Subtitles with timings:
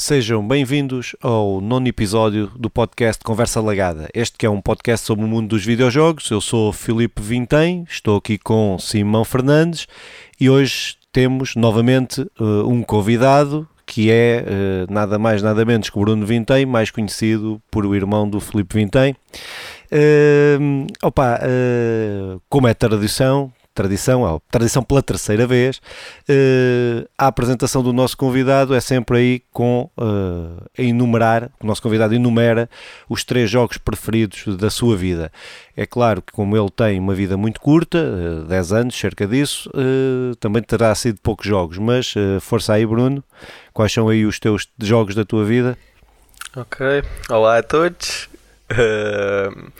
[0.00, 4.08] Sejam bem-vindos ao nono episódio do podcast Conversa Lagada.
[4.14, 6.30] Este que é um podcast sobre o mundo dos videojogos.
[6.30, 9.86] Eu sou Filipe Vintem, estou aqui com Simão Fernandes
[10.40, 16.00] e hoje temos novamente uh, um convidado que é uh, nada mais nada menos que
[16.00, 19.14] Bruno Vintem, mais conhecido por o irmão do Filipe Vintem.
[19.92, 21.40] Uh, opa,
[22.48, 25.78] como é tradição, tradição, tradição pela terceira vez,
[26.28, 31.80] uh, a apresentação do nosso convidado é sempre aí com uh, a enumerar, o nosso
[31.80, 32.68] convidado enumera
[33.08, 35.32] os três jogos preferidos da sua vida.
[35.74, 39.26] É claro que como ele tem uma vida muito curta, uh, eh, 10 anos, cerca
[39.26, 39.70] disso,
[40.38, 43.24] também terá sido poucos jogos, mas força aí Bruno,
[43.72, 45.76] quais são aí os teus jogos da tua vida?
[46.56, 48.29] Ok, olá a todos.
[48.70, 49.72] Uh,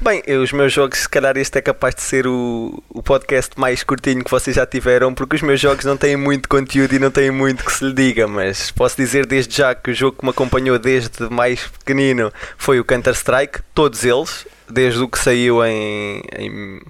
[0.00, 3.82] bem, os meus jogos, se calhar este é capaz de ser o, o podcast mais
[3.82, 7.10] curtinho que vocês já tiveram, porque os meus jogos não têm muito conteúdo e não
[7.10, 10.24] têm muito que se lhe diga, mas posso dizer desde já que o jogo que
[10.24, 16.22] me acompanhou desde mais pequenino foi o Counter-Strike, todos eles, desde o que saiu em,
[16.36, 16.80] em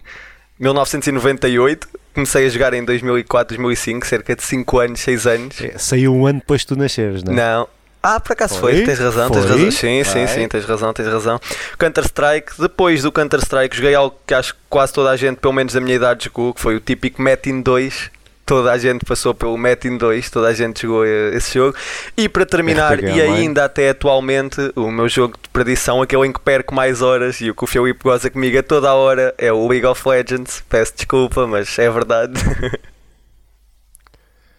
[0.58, 5.60] 1998 comecei a jogar em 2004, 2005, cerca de 5 anos, 6 anos.
[5.60, 7.36] É, saiu um ano depois de tu nasceres, não é?
[7.36, 7.68] Não,
[8.02, 9.40] ah, por acaso foi, foi tens razão, foi?
[9.40, 9.70] tens razão.
[9.70, 11.40] Sim, sim, sim, tens razão, tens razão.
[11.78, 15.72] Counter-Strike, depois do Counter-Strike, joguei algo que acho que quase toda a gente, pelo menos
[15.72, 18.10] da minha idade, jogou, que foi o típico Metin 2.
[18.44, 21.76] Toda a gente passou pelo Metin 2, toda a gente jogou esse jogo.
[22.16, 26.38] E para terminar, e ainda até atualmente, o meu jogo de predição, aquele em que
[26.38, 29.52] perco mais horas e o que o Filipe goza comigo a toda a hora, é
[29.52, 30.62] o League of Legends.
[30.68, 32.34] Peço desculpa, mas é verdade.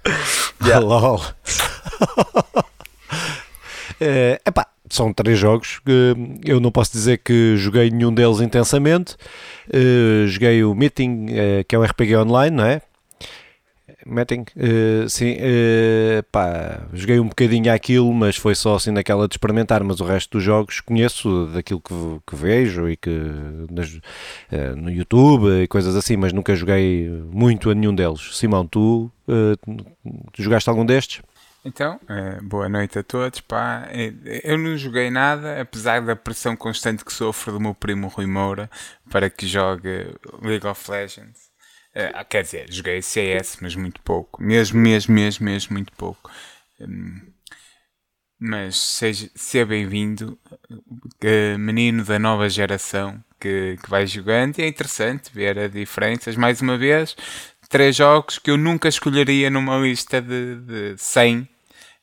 [0.66, 0.80] yeah.
[4.46, 6.14] Epá, são três jogos que
[6.46, 9.16] eu não posso dizer que joguei nenhum deles intensamente.
[9.68, 12.82] Uh, joguei o Meeting, uh, que é um RPG online, não é?
[14.08, 19.34] Meeting, uh, sim, uh, pá, joguei um bocadinho aquilo, mas foi só assim naquela de
[19.34, 19.84] experimentar.
[19.84, 21.94] Mas o resto dos jogos conheço daquilo que,
[22.26, 23.12] que vejo e que
[23.70, 28.38] nas, uh, no YouTube e coisas assim, mas nunca joguei muito a nenhum deles.
[28.38, 29.12] Simão, tu
[30.38, 31.22] jogaste algum destes?
[31.68, 33.42] Então, eh, boa noite a todos.
[33.42, 33.90] Pá.
[33.92, 34.14] Eh,
[34.46, 38.70] eu não joguei nada, apesar da pressão constante que sofro do meu primo Rui Moura
[39.12, 41.52] para que jogue League of Legends.
[41.94, 44.42] Uh, quer dizer, joguei CS, mas muito pouco.
[44.42, 46.32] Mesmo, mesmo, mesmo, mesmo muito pouco.
[46.80, 47.34] Um,
[48.40, 50.40] mas seja, seja bem-vindo,
[50.72, 54.58] uh, menino da nova geração que, que vai jogando.
[54.60, 56.38] E é interessante ver as diferenças.
[56.38, 57.14] Mais uma vez,
[57.68, 61.57] três jogos que eu nunca escolheria numa lista de, de 100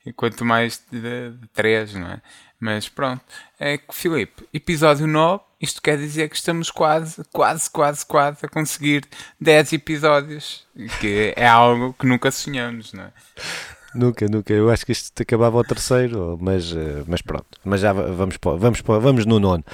[0.04, 2.22] e quanto mais de, de 3, não é?
[2.60, 3.22] Mas pronto.
[3.58, 8.48] É que, Filipe, episódio 9, isto quer dizer que estamos quase, quase, quase, quase a
[8.48, 9.04] conseguir
[9.40, 10.66] 10 episódios.
[11.00, 13.12] Que é algo que nunca sonhamos, não é?
[13.94, 14.52] Nunca, nunca.
[14.52, 17.46] Eu acho que isto acabava ao terceiro, mas, eh, mas pronto.
[17.64, 19.64] Mas já vamos, vamos, vamos no nono.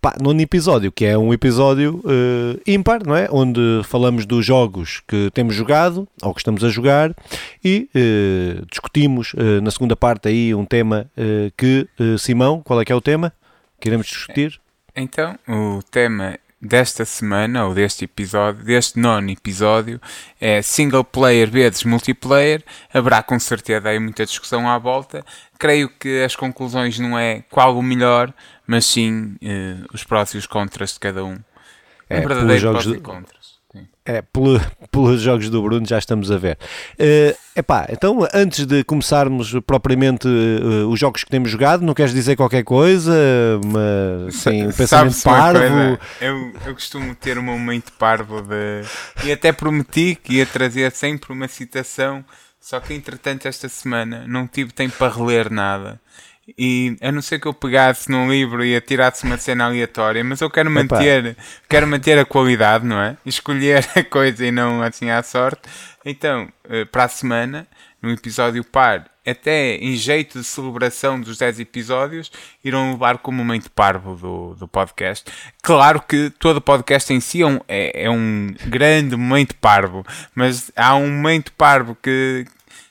[0.00, 3.28] Pá, nono episódio, que é um episódio uh, ímpar, não é?
[3.30, 7.14] Onde falamos dos jogos que temos jogado ou que estamos a jogar
[7.62, 11.10] e uh, discutimos uh, na segunda parte aí um tema
[11.54, 11.86] que,
[12.18, 13.30] Simão, qual é que é o tema
[13.78, 14.58] que iremos discutir?
[14.96, 20.00] Então, o tema desta semana, ou deste episódio, deste nono episódio,
[20.40, 22.62] é single player vezes multiplayer.
[22.92, 25.24] Haverá com certeza aí muita discussão à volta.
[25.58, 28.32] Creio que as conclusões não é qual o melhor,
[28.66, 31.38] mas sim uh, os prós e os contras de cada um.
[32.08, 33.39] É, um verdadeiro prós e contras.
[34.10, 34.60] É, pelo,
[34.90, 36.58] pelos jogos do Bruno já estamos a ver.
[36.98, 42.12] Uh, epá, então antes de começarmos propriamente uh, os jogos que temos jogado, não queres
[42.12, 43.12] dizer qualquer coisa?
[43.64, 45.98] Uma, assim, um pensamento parvo?
[46.20, 48.82] Eu, eu costumo ter um momento parvo de...
[49.24, 52.24] e até prometi que ia trazer sempre uma citação,
[52.60, 56.00] só que entretanto esta semana não tive tempo para reler nada
[56.58, 60.40] e a não ser que eu pegasse num livro e atirasse uma cena aleatória, mas
[60.40, 61.36] eu quero manter,
[61.68, 63.16] quero manter a qualidade, não é?
[63.24, 65.62] Escolher a coisa e não assim à sorte.
[66.04, 67.66] Então, eh, para a semana,
[68.00, 72.32] no episódio par, até em jeito de celebração dos 10 episódios,
[72.64, 75.30] irão levar como momento parvo do, do podcast.
[75.62, 80.04] Claro que todo podcast em si é um, é, é um grande momento parvo,
[80.34, 82.46] mas há um momento parvo que,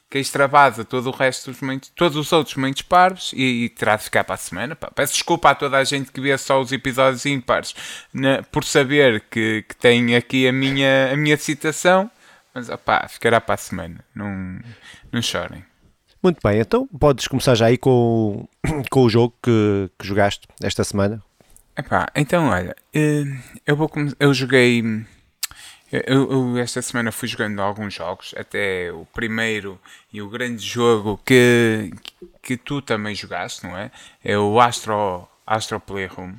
[0.10, 3.96] que extravasa todo o resto dos momentos, todos os outros momentos pares e, e, terá
[3.96, 4.76] de ficar para a semana.
[4.76, 4.90] Pá.
[4.94, 7.76] Peço desculpa a toda a gente que vê só os episódios ímpares
[8.12, 12.10] né, por saber que, que tem aqui a minha, a minha citação,
[12.54, 14.04] mas opá, ficará para a semana.
[14.16, 14.60] Não,
[15.12, 15.64] não chorem.
[16.22, 18.48] Muito bem, então podes começar já aí com,
[18.90, 21.22] com o jogo que, que jogaste esta semana.
[21.78, 23.24] Epá, então olha, eh,
[23.66, 23.90] eu, vou,
[24.20, 25.06] eu joguei
[25.92, 29.80] Eu, eu, esta semana fui jogando alguns jogos, até o primeiro
[30.14, 31.92] e o grande jogo que,
[32.44, 33.92] que tu também jogaste, não é?
[34.24, 36.36] É o Astro, Astro Playroom.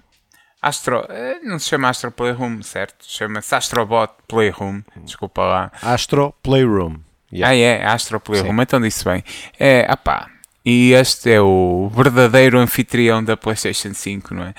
[0.62, 3.04] Astro, eh, não se chama Astro Playroom, certo?
[3.08, 5.72] Chama-se Astrobot Playroom, desculpa lá.
[5.82, 6.98] Astro Playroom.
[7.32, 7.48] Yeah.
[7.48, 8.62] Ah, é, Astro Playroom, Sim.
[8.62, 9.24] então disse bem.
[9.58, 10.28] É, apá,
[10.64, 14.54] e este é o verdadeiro anfitrião da PlayStation 5, não é?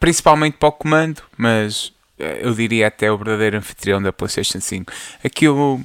[0.00, 4.92] Principalmente para o comando, mas eu diria até o verdadeiro anfitrião da PlayStation 5.
[5.24, 5.80] Aquilo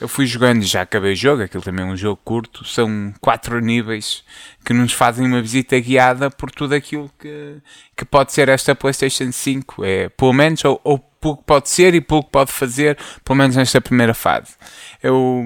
[0.00, 3.60] eu fui jogando, já acabei o jogo, aquilo também é um jogo curto, são quatro
[3.60, 4.22] níveis
[4.64, 7.56] que nos fazem uma visita guiada por tudo aquilo que,
[7.96, 9.84] que pode ser esta PlayStation 5.
[9.84, 13.80] É, pelo menos, ou, ou pouco pode ser e pouco pode fazer, pelo menos nesta
[13.80, 14.54] primeira fase.
[15.02, 15.44] Eu,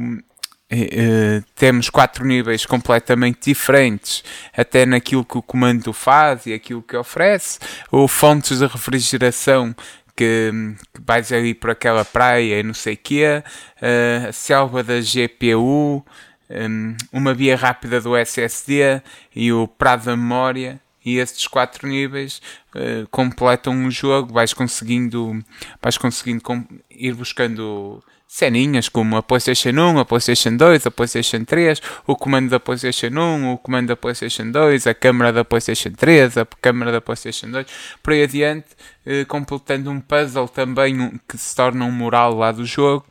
[0.74, 4.24] Uh, temos quatro níveis completamente diferentes,
[4.56, 7.58] até naquilo que o comando faz e aquilo que oferece,
[7.90, 9.76] ou fontes de refrigeração
[10.16, 10.50] que,
[10.94, 13.42] que vais ali por aquela praia e não sei o quê,
[13.80, 16.04] uh, a selva da GPU,
[16.50, 19.02] um, uma via rápida do SSD
[19.34, 20.80] e o prado da memória.
[21.04, 22.40] E estes quatro níveis
[22.76, 25.44] uh, completam o jogo, vais conseguindo,
[25.82, 26.42] vais conseguindo
[26.88, 32.48] ir buscando ceninhas como a PlayStation 1, a PlayStation 2, a PlayStation 3, o comando
[32.48, 36.90] da PlayStation 1, o comando da PlayStation 2, a câmera da PlayStation 3, a câmera
[36.90, 37.66] da PlayStation 2,
[38.02, 38.68] por aí adiante,
[39.04, 43.04] eh, completando um puzzle também um, que se torna um mural lá do jogo.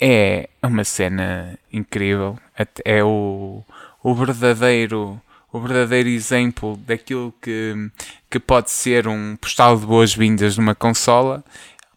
[0.00, 2.38] É uma cena incrível,
[2.86, 3.62] é o,
[4.02, 7.74] o verdadeiro o verdadeiro exemplo daquilo que,
[8.30, 11.42] que pode ser um postal de boas-vindas numa consola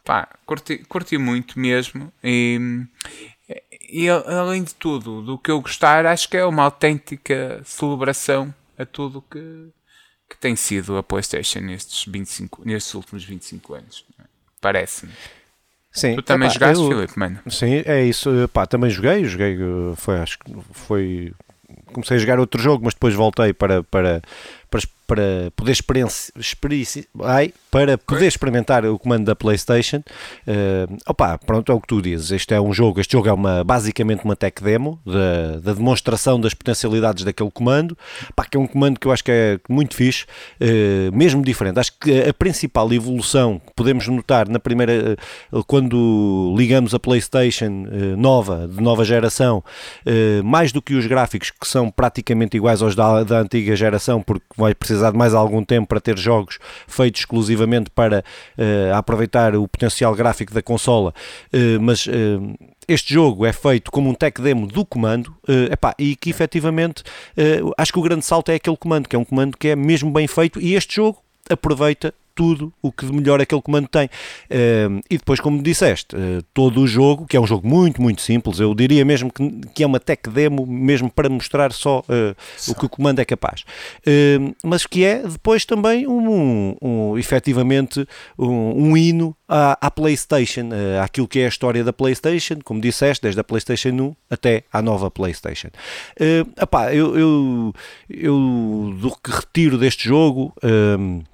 [0.03, 2.59] pá, curti, curti muito mesmo e,
[3.89, 8.85] e além de tudo, do que eu gostar, acho que é uma autêntica celebração a
[8.85, 9.69] tudo que,
[10.29, 14.05] que tem sido a PlayStation nestes, 25, nestes últimos 25 anos.
[14.59, 15.11] Parece-me.
[15.91, 17.39] Sim, tu também epá, jogaste, eu, Filipe, mano?
[17.49, 18.29] Sim, é isso.
[18.53, 19.57] Pá, também joguei, joguei,
[19.97, 21.33] foi, acho que foi.
[21.87, 24.21] Comecei a jogar outro jogo, mas depois voltei para, para,
[24.71, 26.31] para, para poder experienciar,
[27.69, 29.97] para poder experimentar o comando da PlayStation.
[30.47, 32.31] Uh, opa, pronto, é o que tu dizes.
[32.31, 36.39] Este é um jogo, este jogo é uma, basicamente uma tech demo da, da demonstração
[36.39, 37.97] das potencialidades daquele comando.
[38.33, 40.23] Pá, que é um comando que eu acho que é muito fixe,
[40.61, 41.77] uh, mesmo diferente.
[41.77, 45.17] Acho que a principal evolução que podemos notar na primeira,
[45.51, 47.85] uh, quando ligamos a PlayStation
[48.17, 49.63] nova, de nova geração,
[50.43, 54.45] mais do que os gráficos que são praticamente iguais aos da, da antiga geração, porque
[54.61, 58.23] vai precisar de mais algum tempo para ter jogos feitos exclusivamente para
[58.57, 61.13] uh, aproveitar o potencial gráfico da consola,
[61.53, 62.11] uh, mas uh,
[62.87, 65.33] este jogo é feito como um tech demo do comando
[65.71, 67.03] epá, e que efetivamente
[67.77, 70.11] acho que o grande salto é aquele comando, que é um comando que é mesmo
[70.11, 71.19] bem feito e este jogo
[71.49, 74.07] aproveita tudo o que de melhor aquele comando tem.
[74.07, 78.19] Uh, e depois, como disseste, uh, todo o jogo, que é um jogo muito, muito
[78.19, 82.35] simples, eu diria mesmo que, que é uma tech demo, mesmo para mostrar só, uh,
[82.67, 83.63] o que o comando é capaz.
[84.63, 88.07] mas que é depois também um, um, um efetivamente
[88.39, 92.79] um, um hino à, à PlayStation, uh, àquilo que é a história da PlayStation, como
[92.79, 95.67] disseste, desde a PlayStation 1 até à nova PlayStation.
[96.17, 97.73] Uh, eu, eu,
[98.09, 100.53] eu do que retiro deste jogo.
[100.63, 101.30] Eh,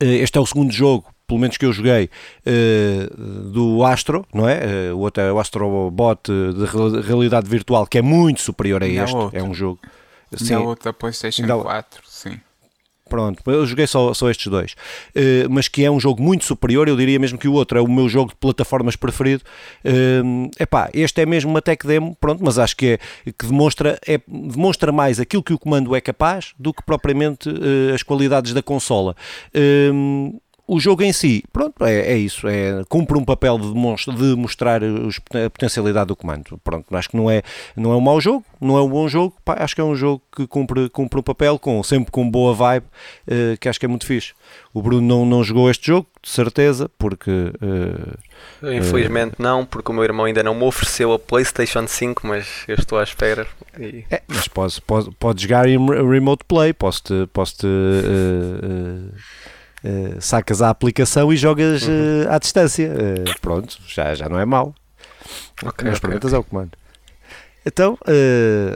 [0.00, 2.10] este é o segundo jogo pelo menos que eu joguei,
[2.44, 4.90] uh, do Astro, não é?
[4.90, 9.14] Uh, o outro é o Astrobot de realidade virtual, que é muito superior a este.
[9.32, 9.78] É um jogo.
[10.34, 12.09] Sim, da outra PlayStation 4, sim.
[13.10, 14.72] Pronto, eu joguei só, só estes dois.
[15.16, 17.82] Uh, mas que é um jogo muito superior, eu diria mesmo que o outro é
[17.82, 19.42] o meu jogo de plataformas preferido.
[19.84, 23.98] Uh, epá, este é mesmo uma tech demo, pronto, mas acho que, é, que demonstra,
[24.06, 28.54] é, demonstra mais aquilo que o comando é capaz do que propriamente uh, as qualidades
[28.54, 29.16] da consola.
[29.52, 34.36] Uh, o jogo em si, pronto, é, é isso, é, cumpre um papel de, de
[34.36, 36.60] mostrar os, a potencialidade do comando.
[36.62, 37.42] Pronto, acho que não é,
[37.74, 39.96] não é um mau jogo, não é um bom jogo, pá, acho que é um
[39.96, 43.84] jogo que cumpre, cumpre um papel, com, sempre com boa vibe, uh, que acho que
[43.84, 44.32] é muito fixe.
[44.72, 47.30] O Bruno não, não jogou este jogo, de certeza, porque.
[47.60, 52.24] Uh, Infelizmente uh, não, porque o meu irmão ainda não me ofereceu a PlayStation 5,
[52.24, 53.44] mas eu estou à espera.
[53.76, 54.04] E...
[54.08, 57.26] É, mas pode, pode, pode jogar em remote play, posso-te.
[57.32, 59.10] Posso -te, uh,
[59.82, 62.24] Uh, sacas a aplicação e jogas uhum.
[62.24, 62.90] uh, à distância.
[62.90, 64.74] Uh, pronto, já, já não é mau.
[65.64, 66.34] Okay, Mas okay, okay.
[66.34, 66.72] ao comando.
[67.64, 67.98] Então,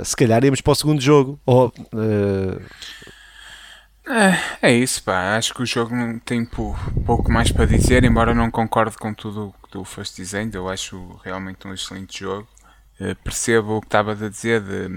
[0.05, 1.41] se calhar íamos para o segundo jogo.
[1.47, 1.73] Ou,
[4.07, 5.37] é, é isso, pá.
[5.37, 9.49] Acho que o jogo não tem pouco mais para dizer, embora não concorde com tudo
[9.49, 10.55] o que tu foste dizendo.
[10.55, 12.47] Eu acho realmente um excelente jogo.
[13.25, 14.89] percebo o que estavas a dizer de,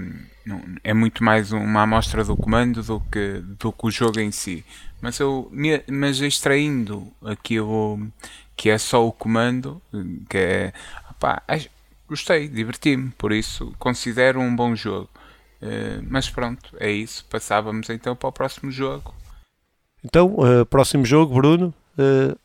[0.48, 4.30] não, é muito mais uma amostra do comando do que, do que o jogo em
[4.30, 4.64] si.
[5.00, 5.50] Mas eu
[5.88, 8.08] mas extraindo aquilo
[8.56, 9.80] que é só o comando,
[10.28, 10.72] que é.
[11.10, 11.42] Opá,
[12.08, 15.08] gostei, diverti-me, por isso considero um bom jogo.
[15.60, 17.24] Uh, mas pronto, é isso.
[17.30, 19.14] Passávamos então para o próximo jogo.
[20.04, 21.74] Então, uh, próximo jogo, Bruno.
[21.98, 22.36] Uh,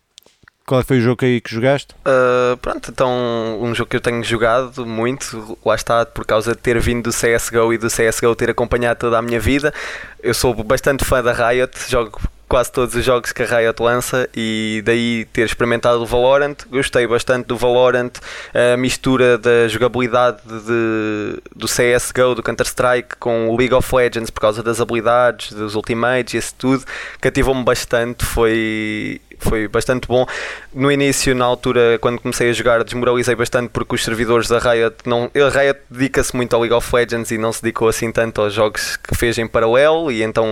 [0.65, 1.93] qual foi o jogo aí que jogaste?
[2.05, 6.57] Uh, pronto, então um jogo que eu tenho jogado muito, lá está, por causa de
[6.57, 9.74] ter vindo do CSGO e do CSGO ter acompanhado toda a minha vida.
[10.22, 12.19] Eu sou bastante fã da Riot, jogo
[12.53, 16.55] quase todos os jogos que a Riot lança e daí ter experimentado o Valorant.
[16.69, 18.12] Gostei bastante do Valorant,
[18.53, 24.39] a mistura da jogabilidade de, do CSGO, do Counter-Strike com o League of Legends por
[24.39, 26.86] causa das habilidades, dos ultimates e isso tudo.
[27.19, 30.26] Cativou-me bastante, foi foi bastante bom.
[30.74, 34.96] No início, na altura, quando comecei a jogar, desmoralizei bastante porque os servidores da Riot
[35.06, 35.30] não.
[35.36, 38.54] A Riot dedica-se muito ao League of Legends e não se dedicou assim tanto aos
[38.54, 40.48] jogos que fez em paralelo, e então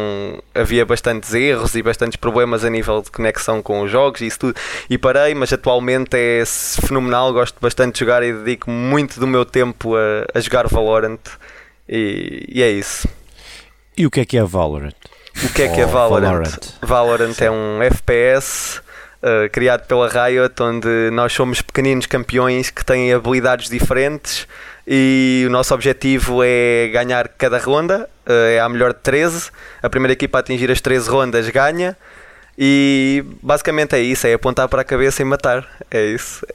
[0.53, 4.39] havia bastantes erros e bastantes problemas a nível de conexão com os jogos e isso
[4.39, 4.55] tudo.
[4.89, 9.45] E parei, mas atualmente é fenomenal, gosto bastante de jogar e dedico muito do meu
[9.45, 11.19] tempo a, a jogar Valorant.
[11.87, 13.07] E, e é isso.
[13.97, 14.95] E o que é que é Valorant?
[15.43, 16.43] O que é que é Valorant?
[16.43, 18.81] Valorant, Valorant é um FPS
[19.21, 24.47] uh, criado pela Riot, onde nós somos pequeninos campeões que têm habilidades diferentes
[24.85, 29.51] e o nosso objetivo é ganhar cada ronda, uh, é a melhor de 13.
[29.81, 31.97] A primeira equipa a atingir as 13 rondas ganha.
[32.57, 35.67] E basicamente é isso, é apontar para a cabeça e matar.
[35.89, 36.45] É isso.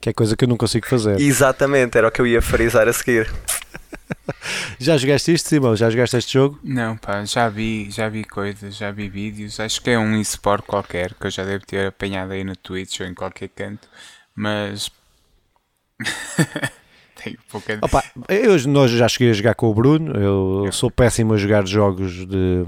[0.00, 1.20] Que é coisa que eu não consigo fazer.
[1.20, 3.30] Exatamente, era o que eu ia frisar a seguir.
[4.78, 5.76] já jogaste isto, Simão?
[5.76, 6.58] Já jogaste este jogo?
[6.62, 9.60] Não, pá, já vi, já vi coisas, já vi vídeos.
[9.60, 13.00] Acho que é um eSport qualquer que eu já devo ter apanhado aí no Twitch
[13.00, 13.88] ou em qualquer canto,
[14.34, 14.90] mas.
[17.22, 17.78] Tenho pouca...
[17.80, 21.66] Opa, eu nós já cheguei a jogar com o Bruno, eu sou péssimo a jogar
[21.66, 22.64] jogos de,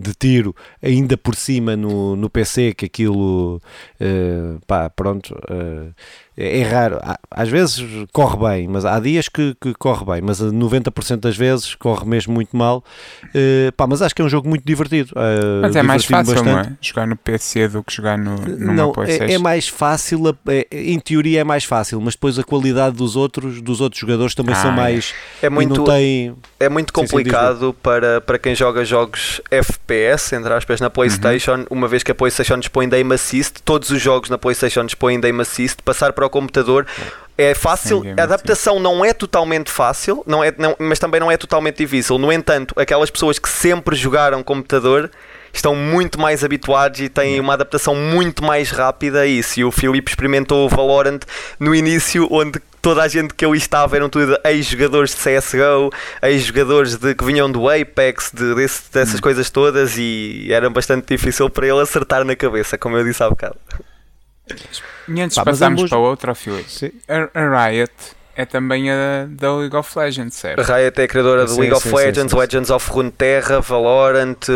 [0.00, 3.60] de tiro, ainda por cima no, no PC, que aquilo,
[4.00, 5.94] uh, pá, pronto, uh,
[6.40, 6.98] é raro.
[7.30, 11.74] Às vezes corre bem, mas há dias que, que corre bem, mas 90% das vezes
[11.74, 12.82] corre mesmo muito mal.
[13.24, 15.12] Uh, pá, mas acho que é um jogo muito divertido.
[15.12, 16.52] Uh, mas é mais fácil, bastante.
[16.52, 16.72] não é?
[16.80, 19.24] Jogar no PC do que jogar no, numa não, PlayStation.
[19.24, 23.16] É, é mais fácil, é, em teoria é mais fácil, mas depois a qualidade dos
[23.16, 25.14] outros, dos outros jogadores também ah, são mais.
[25.42, 30.88] É muito, tem, é muito complicado para, para quem joga jogos FPS, entre aspas, na
[30.88, 31.66] PlayStation, uhum.
[31.70, 35.20] uma vez que a PlayStation dispõe de aim assist, todos os jogos na PlayStation dispõem
[35.20, 36.86] de aim assist, passar para o computador
[37.36, 41.38] é fácil, a adaptação não é totalmente fácil, não é, não, mas também não é
[41.38, 42.18] totalmente difícil.
[42.18, 45.10] No entanto, aquelas pessoas que sempre jogaram computador
[45.52, 49.58] estão muito mais habituados e têm uma adaptação muito mais rápida a isso.
[49.58, 51.20] E o Filipe experimentou o Valorant
[51.58, 56.96] no início, onde toda a gente que eu estava eram tudo ex-jogadores de CSGO, ex-jogadores
[56.96, 59.22] que vinham do Apex, de, desse, dessas hum.
[59.22, 63.28] coisas todas, e era bastante difícil para ele acertar na cabeça, como eu disse há
[63.30, 63.56] bocado.
[65.08, 65.90] E antes Pá, passarmos ambos...
[65.90, 67.92] para outra, Filipe, a, a Riot
[68.36, 70.60] é também a da League of Legends, certo?
[70.60, 74.46] A Riot é a criadora do League of sim, Legends, sim, Legends of Runeterra, Valorant,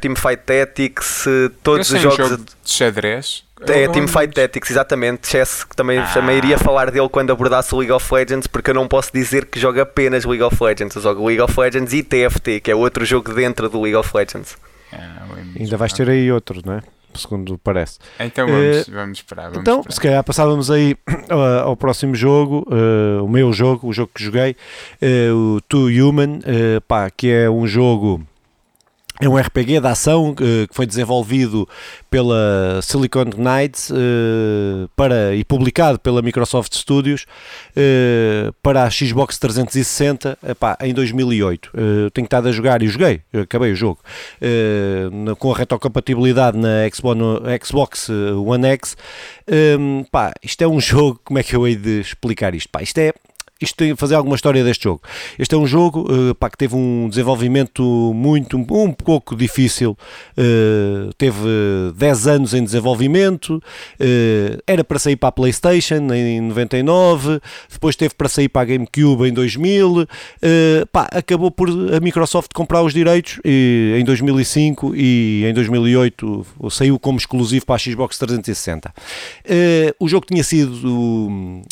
[0.00, 1.24] Teamfight Tactics,
[1.62, 3.44] todos os jogos um jogo de xadrez.
[3.66, 5.28] É Teamfight Tactics, exatamente.
[5.28, 6.10] Chess, que também, ah.
[6.12, 9.46] também iria falar dele quando abordasse o League of Legends, porque eu não posso dizer
[9.46, 10.94] que jogo apenas League of Legends.
[10.96, 14.10] Eu jogo League of Legends e TFT, que é outro jogo dentro do League of
[14.14, 14.56] Legends.
[14.92, 15.24] Ah,
[15.58, 16.82] Ainda vais ter aí outro, não é?
[17.18, 17.98] Segundo parece.
[18.18, 19.44] Então vamos, uh, vamos esperar.
[19.44, 19.94] Vamos então, esperar.
[19.94, 20.96] se calhar passávamos aí
[21.30, 24.56] uh, ao próximo jogo, uh, o meu jogo, o jogo que joguei,
[25.34, 26.40] o Two Human,
[26.86, 28.20] pá, que é um jogo
[29.20, 31.68] é um RPG de ação uh, que foi desenvolvido
[32.10, 37.24] pela Silicon Knights uh, para, e publicado pela Microsoft Studios
[37.76, 41.70] uh, para a Xbox 360 epá, em 2008.
[42.12, 44.00] tenho estado a jogar e joguei, acabei o jogo,
[45.38, 47.20] com a retrocompatibilidade na Xbox,
[47.64, 48.96] Xbox One X.
[49.78, 52.68] Um, pá, isto é um jogo, como é que eu hei de explicar isto?
[52.68, 53.12] Pá, isto é
[53.60, 55.02] isto tem fazer alguma história deste jogo.
[55.38, 57.82] Este é um jogo uh, pá, que teve um desenvolvimento
[58.14, 59.96] muito, um pouco difícil,
[60.36, 61.38] uh, teve
[61.96, 68.14] 10 anos em desenvolvimento, uh, era para sair para a Playstation em 99, depois teve
[68.14, 70.06] para sair para a GameCube em 2000,
[70.90, 76.98] pá, acabou por a Microsoft comprar os direitos e, em 2005 e em 2008 saiu
[76.98, 78.92] como exclusivo para a Xbox 360.
[79.98, 81.62] o jogo tinha sido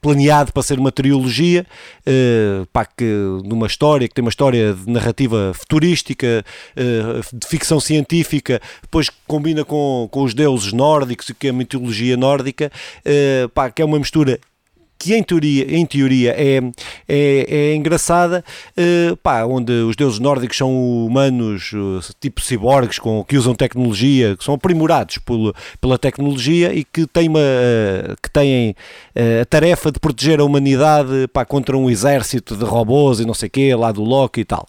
[0.00, 1.66] planeado para ser uma trilogia
[2.06, 3.04] uh, pá, que,
[3.44, 6.44] de uma história que tem uma história de narrativa futurística,
[6.76, 11.52] uh, de ficção científica, depois combina com, com os deuses nórdicos e que é a
[11.52, 14.38] mitologia nórdica, uh, pá, que é uma mistura
[14.98, 16.60] que em teoria, em teoria é,
[17.08, 18.44] é, é engraçada,
[18.76, 24.36] uh, pá, onde os deuses nórdicos são humanos uh, tipo ciborgues com, que usam tecnologia,
[24.36, 25.18] que são aprimorados
[25.80, 28.74] pela tecnologia e que têm, uma, uh, que têm
[29.40, 33.46] a tarefa de proteger a humanidade pá, contra um exército de robôs e não sei
[33.46, 34.66] o quê, lá do Loki e tal.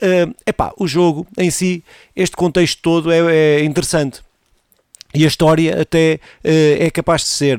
[0.00, 1.82] Uh, epá, o jogo em si,
[2.14, 4.20] este contexto todo é, é interessante.
[5.14, 7.58] E a história até é capaz de ser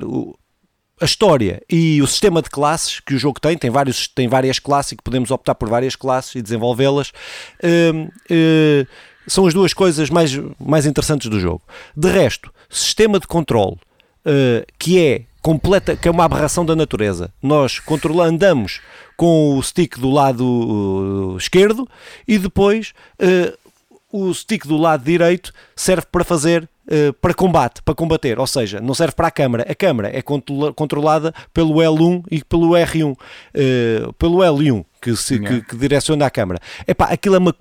[1.03, 4.57] a história e o sistema de classes que o jogo tem, tem, vários, tem várias
[4.57, 7.10] classes e que podemos optar por várias classes e desenvolvê-las,
[7.62, 8.88] uh, uh,
[9.27, 11.62] são as duas coisas mais, mais interessantes do jogo.
[11.95, 13.75] De resto, sistema de controle,
[14.25, 17.33] uh, que é completa, que é uma aberração da natureza.
[17.41, 18.79] Nós controla, andamos
[19.17, 21.86] com o stick do lado esquerdo
[22.25, 22.93] e depois
[24.10, 28.79] o stick do lado direito serve para fazer uh, para combate, para combater, ou seja,
[28.79, 29.65] não serve para a câmara.
[29.69, 33.17] A câmara é controlada pelo L1 e pelo R1, uh,
[33.53, 36.59] eh, pelo L1 que, se, que, que, direciona a câmara.
[36.87, 37.55] Epá, aquilo é uma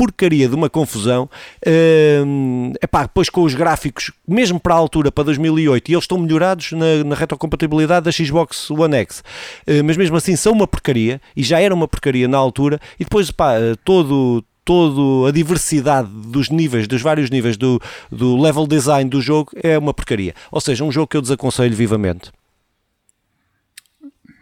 [0.00, 1.28] porcaria de uma confusão.
[1.66, 6.16] Uh, epá, depois com os gráficos, mesmo para a altura, para 2008, e eles estão
[6.16, 11.20] melhorados na, na retrocompatibilidade da Xbox One X, uh, mas mesmo assim são uma porcaria,
[11.36, 16.48] e já era uma porcaria na altura, e depois, pá, todo, toda a diversidade dos
[16.48, 20.32] níveis, dos vários níveis do, do level design do jogo é uma porcaria.
[20.48, 22.30] Ou seja, um jogo que eu desaconselho vivamente.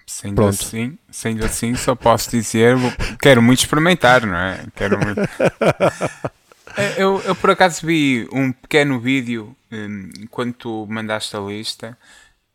[0.07, 0.51] Sendo Pronto.
[0.51, 2.77] assim, sendo assim, só posso dizer,
[3.23, 4.67] quero muito experimentar, não é?
[4.77, 5.19] Quero muito.
[6.97, 11.99] Eu, eu por acaso vi um pequeno vídeo um, quando tu mandaste a lista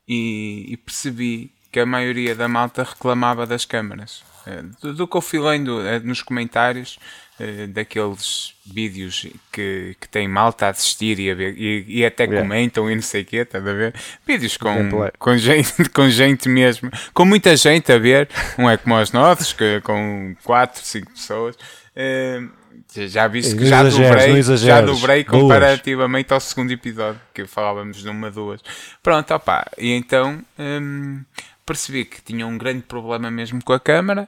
[0.07, 4.23] e, e, percebi que a maioria da malta reclamava das câmaras.
[4.45, 6.97] É, do, do que eu fui lendo é, nos comentários,
[7.32, 7.32] eh,
[7.69, 12.41] daqueles vídeos que, que tem malta a assistir e, a ver, e, e até yeah.
[12.41, 13.93] comentam e não sei o quê, estás a ver?
[14.25, 18.99] Vídeos com, com, gente, com gente mesmo, com muita gente a ver, não é como
[18.99, 21.55] os nossos, que, com 4, 5 pessoas.
[21.55, 22.63] Uh,
[23.07, 28.29] já viste que já dobrei, já dobrei comparativamente ao segundo episódio, que falávamos de uma,
[28.29, 28.61] duas.
[29.01, 31.23] Pronto, opá, e então hum,
[31.65, 34.27] percebi que tinha um grande problema mesmo com a câmera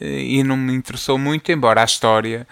[0.00, 2.46] e não me interessou muito, embora a história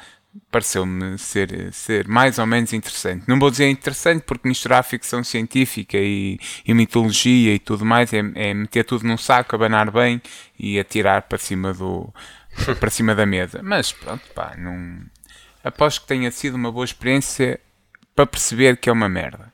[0.50, 3.24] pareceu-me ser, ser mais ou menos interessante.
[3.26, 8.18] Não vou dizer interessante porque misturar ficção científica e, e mitologia e tudo mais é,
[8.35, 10.20] é, meter tudo num saco, abanar bem
[10.59, 12.12] e atirar para cima do
[12.79, 13.61] para cima da mesa.
[13.62, 15.00] Mas pronto, pá, não
[15.64, 17.61] aposto que tenha sido uma boa experiência
[18.14, 19.50] para perceber que é uma merda.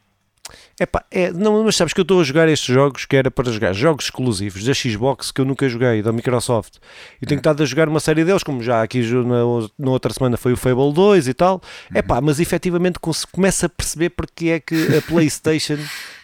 [0.78, 3.50] Epá, é, não, mas sabes que eu estou a jogar estes jogos que era para
[3.50, 6.74] jogar jogos exclusivos da Xbox que eu nunca joguei, da Microsoft.
[7.20, 10.36] E tenho estado a jogar uma série deles, como já aqui na, na outra semana
[10.36, 11.62] foi o Fable 2 e tal.
[11.94, 12.98] É pá, mas efetivamente
[13.32, 15.78] começa a perceber porque é que a PlayStation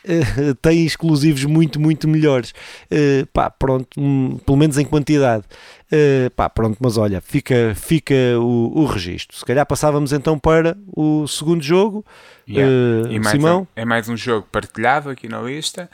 [0.05, 2.53] uh, tem exclusivos muito, muito melhores.
[2.91, 5.45] Uh, pá, pronto, um, pelo menos em quantidade.
[5.93, 9.37] Uh, pá, pronto, mas olha, fica, fica o, o registro.
[9.37, 12.05] Se calhar passávamos então para o segundo jogo.
[12.49, 12.73] Yeah.
[13.09, 13.63] Uh, Simão?
[13.63, 15.89] Um, é mais um jogo partilhado aqui na lista.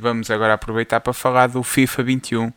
[0.00, 2.52] Vamos agora aproveitar para falar do FIFA 21.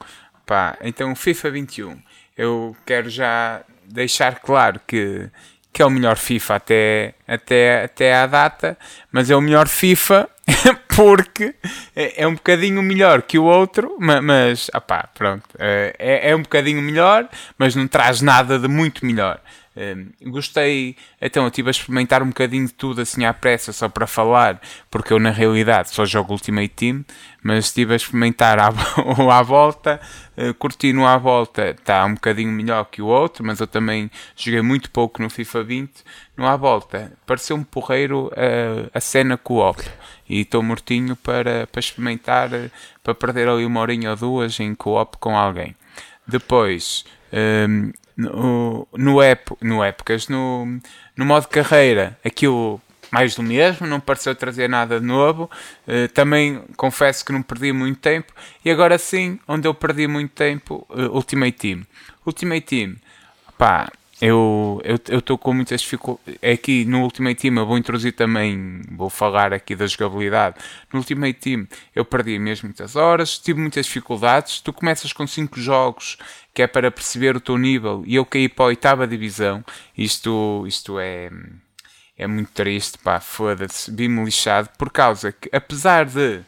[0.48, 1.98] Pá, então, o FIFA 21,
[2.38, 5.30] eu quero já deixar claro que,
[5.72, 8.78] que é o melhor FIFA até, até, até à data,
[9.12, 10.30] mas é o melhor FIFA
[10.96, 11.54] porque
[11.96, 16.82] é, é, um bocadinho melhor que o outro, mas, opá, pronto, é, é um bocadinho
[16.82, 17.28] melhor,
[17.58, 19.40] mas não traz nada de muito melhor.
[19.78, 23.88] Um, gostei, então eu estive a experimentar um bocadinho de tudo assim à pressa, só
[23.88, 24.60] para falar,
[24.90, 27.06] porque eu na realidade só jogo Ultimate Team,
[27.44, 28.70] mas estive a experimentar à,
[29.32, 30.02] à volta,
[30.36, 34.10] uh, curti no à volta, está um bocadinho melhor que o outro, mas eu também
[34.36, 35.92] joguei muito pouco no FIFA 20,
[36.36, 39.80] no à volta, pareceu-me porreiro uh, a cena co-op,
[40.28, 42.72] e estou mortinho para, para experimentar, uh,
[43.04, 45.76] para perder ali uma horinha ou duas em co-op com alguém.
[46.28, 50.80] Depois, um, no, no, ep, no épocas, no,
[51.16, 55.50] no modo carreira, aquilo mais do mesmo, não pareceu trazer nada de novo.
[55.88, 58.34] Uh, também confesso que não perdi muito tempo.
[58.64, 61.84] E agora sim, onde eu perdi muito tempo, uh, Ultimate Team.
[62.26, 62.96] Ultimate Team,
[63.58, 66.40] pá, eu estou com muitas dificuldades.
[66.42, 70.56] É aqui no Ultimate Team eu vou introduzir também, vou falar aqui da jogabilidade.
[70.92, 74.60] No Ultimate Team eu perdi mesmo muitas horas, tive muitas dificuldades.
[74.60, 76.18] Tu começas com 5 jogos
[76.54, 79.64] que é para perceber o teu nível e eu caí para a oitava divisão.
[79.96, 81.30] Isto, isto é,
[82.18, 86.42] é muito triste, pá, foda-se, vi-me lixado por causa que, apesar de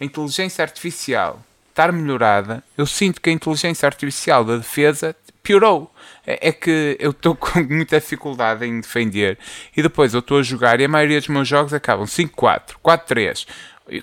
[0.00, 5.94] a inteligência artificial estar melhorada, eu sinto que a inteligência artificial da defesa piorou.
[6.26, 9.38] É, é que eu estou com muita dificuldade em defender
[9.76, 13.46] e depois eu estou a jogar e a maioria dos meus jogos acabam 5-4, 4-3.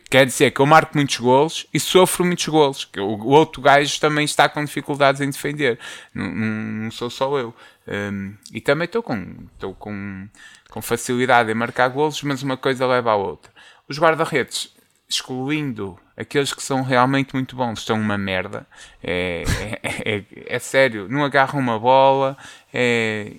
[0.10, 2.84] Quer dizer que eu marco muitos golos e sofro muitos golos.
[2.84, 5.80] Que o, outro gajo também está com dificuldades em defender.
[6.13, 6.47] Não, não,
[6.84, 7.56] não sou só eu.
[7.88, 10.27] Um, e também estou com, estou com,
[10.69, 13.49] com facilidade em marcar golos, mas uma coisa leva à outra.
[13.88, 14.75] Os guarda-redes,
[15.08, 18.65] excluindo aqueles que são realmente muito bons, estão uma merda.
[19.03, 19.43] É,
[19.84, 22.36] é, é, é sério, não agarram uma bola,
[22.73, 23.32] é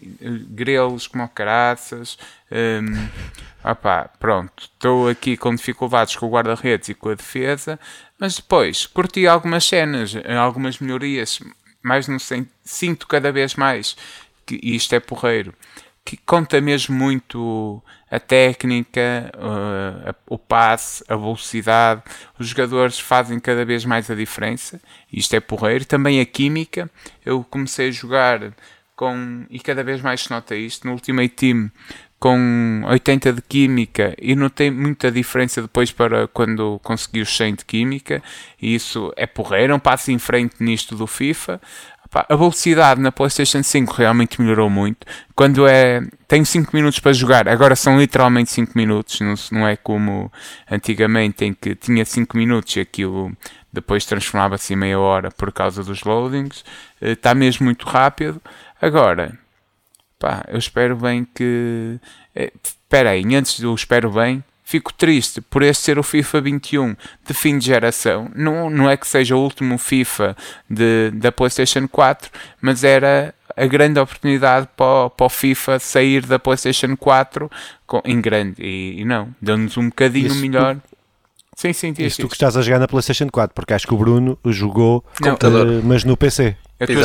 [0.51, 2.17] grelos como caraças.
[2.51, 3.09] Um,
[3.69, 7.79] opá, pronto, estou aqui com dificuldades com o guarda-redes e com a defesa,
[8.19, 11.41] mas depois curti algumas cenas, algumas melhorias,
[11.83, 12.19] mais no
[12.65, 13.97] sinto cada vez mais
[14.47, 15.53] que isto é porreiro,
[16.09, 22.03] que conta mesmo muito a técnica, uh, o passe, a velocidade.
[22.39, 24.81] Os jogadores fazem cada vez mais a diferença.
[25.13, 25.85] Isto é porreiro.
[25.85, 26.91] Também a química.
[27.27, 28.55] Eu comecei a jogar
[28.97, 31.71] com, e cada vez mais se nota isto, no Ultimate Team
[32.19, 37.55] com 80 de química e não tem muita diferença depois para quando consegui os 100
[37.57, 38.21] de química
[38.61, 41.61] e isso é porreiro, um passo em frente nisto do FIFA
[42.13, 45.07] a velocidade na PlayStation 5 realmente melhorou muito.
[45.35, 46.01] Quando é.
[46.27, 50.31] Tenho 5 minutos para jogar, agora são literalmente 5 minutos, não, não é como
[50.71, 53.33] antigamente em que tinha 5 minutos e aquilo
[53.73, 56.65] depois transformava-se em meia hora por causa dos loadings.
[57.01, 58.41] Está eh, mesmo muito rápido.
[58.81, 59.39] Agora,
[60.19, 61.99] pá, eu espero bem que.
[62.35, 66.95] Eh, espera aí, antes do espero bem, fico triste por este ser o FIFA 21
[67.27, 68.31] de fim de geração.
[68.35, 70.37] Não, não é que seja o último FIFA
[70.69, 76.39] de, da PlayStation 4, mas era a grande oportunidade para, para o FIFA sair da
[76.39, 77.51] PlayStation 4
[77.87, 78.63] com, em grande.
[78.63, 80.75] E, e não, deu-nos um bocadinho Isso melhor.
[80.75, 80.83] Tu...
[81.57, 83.97] Sim, sim, Isso tu que estás a jogar na PlayStation 4, porque acho que o
[83.97, 86.55] Bruno jogou, não, uh, mas no PC.
[86.79, 86.99] Eu estou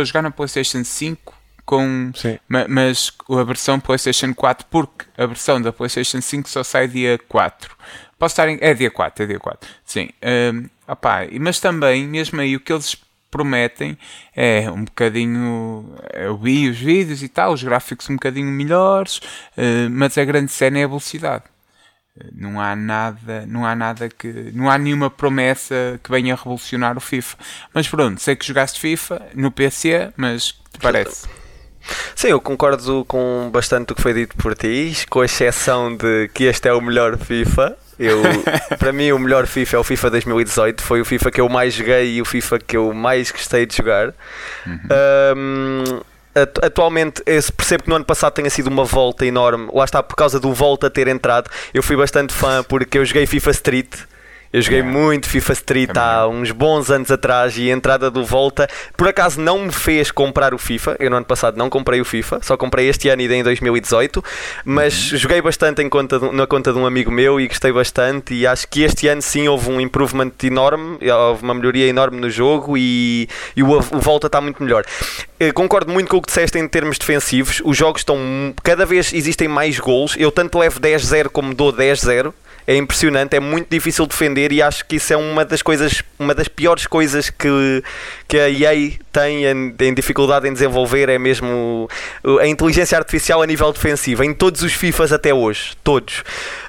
[0.00, 1.37] a, jogar na PlayStation 5
[1.68, 2.10] com
[2.48, 7.76] mas a versão PlayStation 4 porque a versão da PlayStation 5 só sai dia 4
[8.18, 10.08] posso estar em, é dia 4 é dia 4 sim
[10.54, 12.96] um, opá, mas também mesmo aí o que eles
[13.30, 13.98] prometem
[14.34, 19.90] é um bocadinho eu vi os vídeos e tal os gráficos um bocadinho melhores uh,
[19.90, 21.44] mas a grande cena é a velocidade
[22.32, 26.96] não há nada, não há nada que, não há nenhuma promessa que venha a revolucionar
[26.96, 27.36] o FIFA.
[27.72, 31.28] Mas pronto, sei que jogaste FIFA no PC, mas te parece?
[32.14, 36.44] Sim, eu concordo com bastante o que foi dito por ti, com exceção de que
[36.44, 37.76] este é o melhor FIFA.
[37.98, 38.22] Eu,
[38.78, 40.82] para mim, o melhor FIFA é o FIFA 2018.
[40.82, 43.76] Foi o FIFA que eu mais joguei e o FIFA que eu mais gostei de
[43.76, 44.14] jogar.
[44.66, 44.80] Uhum.
[45.36, 46.00] Um,
[46.62, 47.22] atualmente
[47.56, 49.68] percebo que no ano passado tenha sido uma volta enorme.
[49.72, 51.50] Lá está por causa do volta ter entrado.
[51.74, 53.88] Eu fui bastante fã porque eu joguei FIFA Street
[54.52, 56.02] eu joguei muito FIFA Street Também.
[56.02, 60.10] há uns bons anos atrás e a entrada do Volta por acaso não me fez
[60.10, 60.96] comprar o FIFA.
[60.98, 64.24] Eu no ano passado não comprei o FIFA, só comprei este ano e em 2018.
[64.64, 65.18] Mas uhum.
[65.18, 68.34] joguei bastante em conta de, na conta de um amigo meu e gostei bastante.
[68.34, 72.30] E acho que este ano sim houve um improvement enorme, houve uma melhoria enorme no
[72.30, 74.84] jogo e, e o, o Volta está muito melhor.
[75.38, 77.60] Eu concordo muito com o que disseste em termos defensivos.
[77.64, 78.18] Os jogos estão.
[78.62, 80.16] Cada vez existem mais gols.
[80.18, 82.32] Eu tanto levo 10-0 como dou 10-0
[82.68, 86.34] é impressionante, é muito difícil defender e acho que isso é uma das coisas, uma
[86.34, 87.82] das piores coisas que,
[88.28, 91.88] que a EA tem em, em dificuldade em desenvolver, é mesmo
[92.38, 96.18] a inteligência artificial a nível defensivo, em todos os FIFAs até hoje, todos.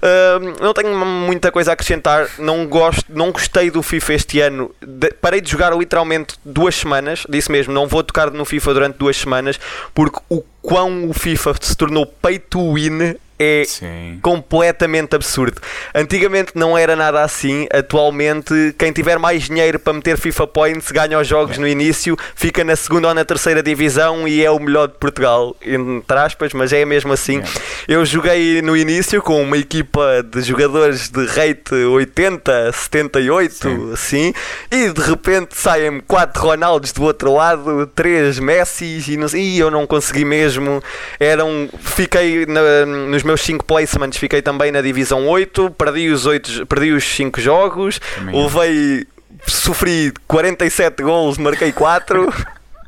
[0.01, 4.73] Uh, não tenho muita coisa a acrescentar, não, gosto, não gostei do FIFA este ano,
[4.81, 8.97] de, parei de jogar literalmente duas semanas, disse mesmo, não vou tocar no FIFA durante
[8.97, 9.59] duas semanas,
[9.93, 14.19] porque o quão o FIFA se tornou pay to win é Sim.
[14.21, 15.61] completamente absurdo.
[15.95, 21.17] Antigamente não era nada assim, atualmente quem tiver mais dinheiro para meter FIFA Points ganha
[21.17, 21.59] os jogos é.
[21.61, 25.55] no início, fica na segunda ou na terceira divisão e é o melhor de Portugal,
[25.65, 27.39] entre aspas, mas é mesmo assim.
[27.39, 27.43] É.
[27.87, 33.93] Eu joguei no início com uma equipa de jogadores de rate 80, 78, Sim.
[33.93, 34.33] assim,
[34.69, 39.71] e de repente saem 4 Ronaldos do outro lado, 3 Messi e, não, e eu
[39.71, 40.83] não consegui mesmo.
[41.19, 46.65] Eram, fiquei na, nos meus 5 placements fiquei também na divisão 8, perdi os 8,
[46.65, 49.07] perdi os 5 jogos, também levei
[49.45, 52.33] sofri 47 gols, marquei 4.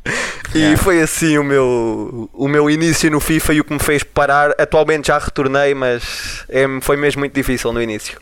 [0.55, 4.03] e foi assim o meu, o meu início no FIFA e o que me fez
[4.03, 4.49] parar.
[4.59, 8.19] Atualmente já retornei, mas é, foi mesmo muito difícil no início.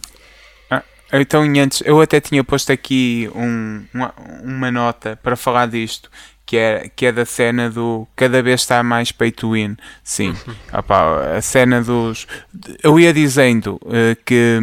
[0.70, 6.12] Ah, então, antes, eu até tinha posto aqui um, uma, uma nota para falar disto,
[6.50, 9.78] que é, que é da cena do cada vez está mais pay to win.
[10.04, 10.56] Sim, uhum.
[10.80, 12.26] Opa, a cena dos.
[12.82, 14.60] Eu ia dizendo uh, que.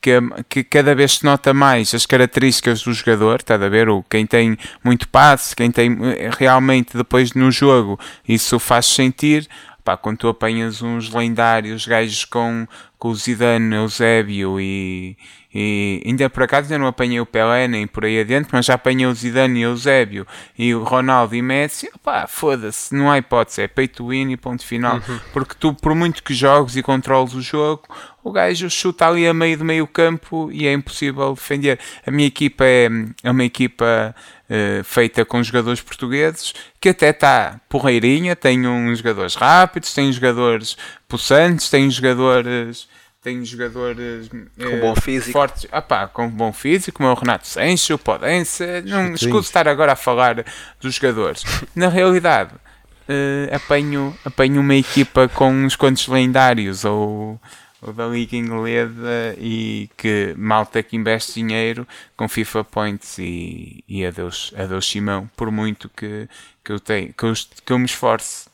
[0.00, 3.88] Que, que, cada vez se nota mais as características do jogador, está a ver?
[3.88, 9.48] O, quem tem muito passe, quem tem eh, realmente depois no jogo, isso faz sentir.
[9.82, 12.64] Pá, quando tu apanhas uns lendários gajos com,
[12.96, 15.16] com o Zidane, Eusébio e,
[15.52, 18.74] E ainda por acaso ainda não apanhei o Pelé nem por aí adiante, mas já
[18.74, 20.26] apanhei o Zidane e o Eusébio
[20.58, 21.90] e o Ronaldo e Messi.
[22.02, 24.96] Pá, foda-se, não há hipótese, é pay to win e ponto final.
[24.96, 25.20] Uhum.
[25.32, 27.84] Porque tu, por muito que jogues e controles o jogo,
[28.22, 31.78] o gajo chuta ali a meio do meio campo e é impossível defender.
[32.06, 32.88] A minha equipa é,
[33.22, 34.14] é uma equipa
[34.50, 40.76] uh, feita com jogadores portugueses que até está porreirinha, tem uns jogadores rápidos, tem jogadores
[41.08, 42.86] possantes, tem jogadores
[43.28, 45.32] tem jogadores com eh, bom físico.
[45.32, 49.92] fortes, ah com bom físico, como o Renato Sancho, o Podense, não escuso estar agora
[49.92, 50.44] a falar
[50.80, 51.44] dos jogadores.
[51.76, 57.38] Na realidade, uh, apanho, apanho uma equipa com uns quantos lendários ou,
[57.82, 61.86] ou da Liga Inglesa e que malta que investe dinheiro
[62.16, 66.26] com FIFA Points e, e adeus, adeus Simão, por muito que,
[66.64, 67.32] que, eu, tenho, que, eu,
[67.66, 68.48] que eu me esforce.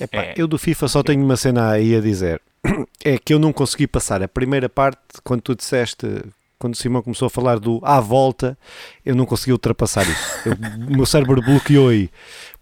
[0.00, 0.34] Epá, é.
[0.38, 2.40] Eu do FIFA só tenho uma cena aí a dizer
[3.04, 6.06] é que eu não consegui passar a primeira parte quando tu disseste,
[6.58, 8.56] quando o Simão começou a falar do à volta,
[9.04, 10.50] eu não consegui ultrapassar isso.
[10.88, 12.10] O meu cérebro bloqueou aí.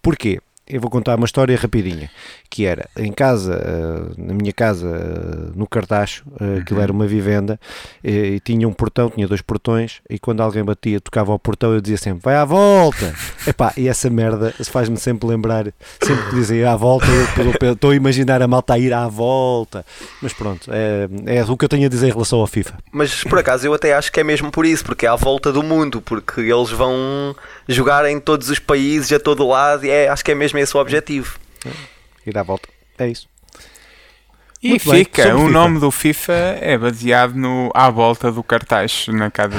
[0.01, 0.39] Porquê?
[0.69, 2.11] Eu vou contar uma história rapidinha,
[2.47, 6.83] que era em casa, eh, na minha casa, eh, no Cartacho, eh, aquilo uhum.
[6.83, 7.59] era uma vivenda,
[8.03, 11.81] e tinha um portão, tinha dois portões, e quando alguém batia, tocava ao portão, eu
[11.81, 13.15] dizia sempre, vai à volta!
[13.47, 15.65] Epá, e essa merda faz-me sempre lembrar,
[16.01, 17.07] sempre que dizem à volta,
[17.63, 19.83] eu estou a imaginar a malta a ir à volta,
[20.21, 22.77] mas pronto, é, é o que eu tenho a dizer em relação ao FIFA.
[22.91, 25.51] Mas por acaso eu até acho que é mesmo por isso, porque é à volta
[25.51, 27.35] do mundo, porque eles vão
[27.67, 30.75] jogar em todos os países, a todo lado, e é, acho que é mesmo esse
[30.75, 31.37] o objetivo.
[32.25, 33.27] Ir à volta, é isso.
[34.61, 35.51] E Muito fica, bem, o FIFA.
[35.51, 39.55] nome do FIFA é baseado no à volta do cartaz na casa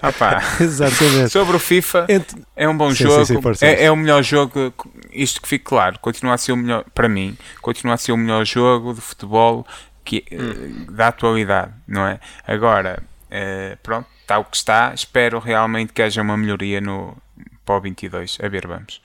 [0.00, 1.30] ah, Exatamente.
[1.30, 2.06] Sobre o FIFA,
[2.54, 4.72] é um bom sim, jogo, sim, sim, é, é, o melhor jogo,
[5.10, 8.16] isto que fique claro, continua a ser o melhor, para mim, continua a ser o
[8.16, 9.66] melhor jogo de futebol
[10.04, 10.86] que, hum.
[10.88, 12.20] da atualidade, não é?
[12.46, 17.16] Agora, uh, pronto, está o que está, espero realmente que haja uma melhoria no,
[17.64, 19.02] para o 22, a ver, vamos.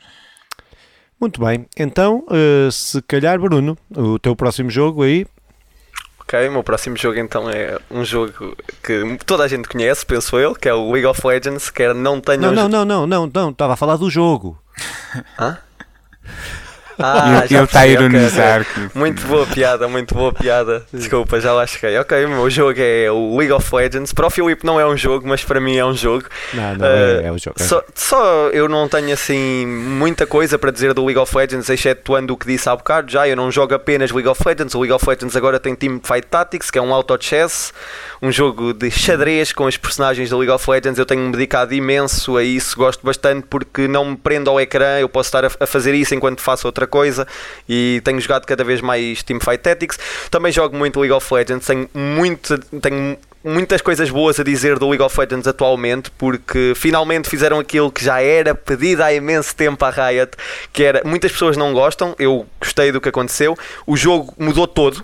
[1.19, 5.25] Muito bem, então, uh, se calhar, Bruno, o teu próximo jogo aí.
[6.19, 10.37] Ok, o meu próximo jogo então é um jogo que toda a gente conhece, penso
[10.37, 12.41] eu, que é o League of Legends, que não tenho.
[12.41, 14.61] Não, não, não, não, não, não, estava a falar do jogo.
[15.39, 15.57] Hã?
[16.99, 18.61] Ah, ele está a ironizar.
[18.61, 18.89] Okay.
[18.93, 20.83] Muito boa piada, muito boa piada.
[20.91, 21.97] Desculpa, já lá cheguei.
[21.99, 24.13] Ok, o meu jogo é o League of Legends.
[24.13, 26.25] Para o Filipe não é um jogo, mas para mim é um jogo.
[26.53, 27.55] Não, não, uh, é, é um jogo.
[27.59, 27.63] É.
[27.63, 32.33] Só, só, eu não tenho assim muita coisa para dizer do League of Legends, excetuando
[32.33, 33.11] o que disse há bocado.
[33.11, 34.73] Já eu não jogo apenas League of Legends.
[34.73, 37.73] O League of Legends agora tem Team Fight Tactics, que é um auto chess,
[38.21, 40.97] um jogo de xadrez com os personagens do League of Legends.
[40.97, 44.99] Eu tenho-me dedicado imenso a isso, gosto bastante porque não me prendo ao ecrã.
[44.99, 47.27] Eu posso estar a, a fazer isso enquanto faço outra coisa
[47.67, 49.99] e tenho jogado cada vez mais Teamfight Tactics.
[50.31, 54.89] Também jogo muito League of Legends, tenho, muito, tenho muitas coisas boas a dizer do
[54.89, 59.83] League of Legends atualmente, porque finalmente fizeram aquilo que já era pedido há imenso tempo
[59.85, 60.31] à Riot,
[60.73, 65.03] que era muitas pessoas não gostam, eu gostei do que aconteceu, o jogo mudou todo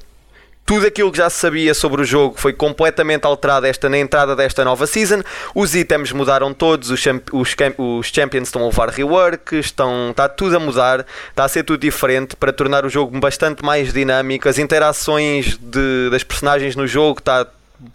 [0.65, 4.35] tudo aquilo que já se sabia sobre o jogo foi completamente alterado esta, na entrada
[4.35, 5.21] desta nova season.
[5.53, 10.55] Os itens mudaram todos, os, os, os champions estão a levar rework, estão, está tudo
[10.55, 14.47] a mudar, está a ser tudo diferente para tornar o jogo bastante mais dinâmico.
[14.47, 17.45] As interações de, das personagens no jogo está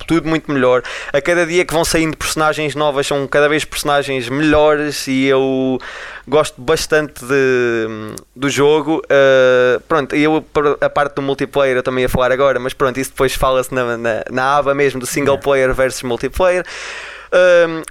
[0.06, 0.82] tudo muito melhor.
[1.12, 5.78] A cada dia que vão saindo personagens novas, são cada vez personagens melhores e eu
[6.26, 9.02] gosto bastante de, do jogo.
[9.04, 10.44] Uh, pronto, eu
[10.80, 13.96] a parte do multiplayer eu também ia falar agora, mas pronto, isso depois fala-se na,
[13.96, 16.64] na, na, aba mesmo do single player versus multiplayer.
[17.32, 17.82] Uh,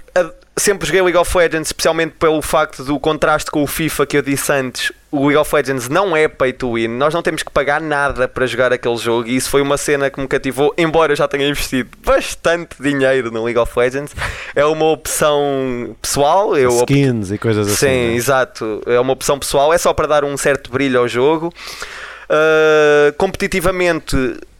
[0.58, 4.22] sempre joguei League of Legends, especialmente pelo facto do contraste com o FIFA que eu
[4.22, 4.92] disse antes.
[5.10, 8.28] O League of Legends não é pay to win, nós não temos que pagar nada
[8.28, 11.26] para jogar aquele jogo e isso foi uma cena que me cativou, embora eu já
[11.26, 14.14] tenha investido bastante dinheiro no League of Legends.
[14.54, 16.56] É uma opção pessoal.
[16.56, 17.34] Eu Skins op...
[17.34, 17.76] e coisas assim.
[17.76, 18.14] Sim, né?
[18.14, 18.82] exato.
[18.86, 21.52] É uma opção pessoal, é só para dar um certo brilho ao jogo.
[22.30, 24.16] Uh, competitivamente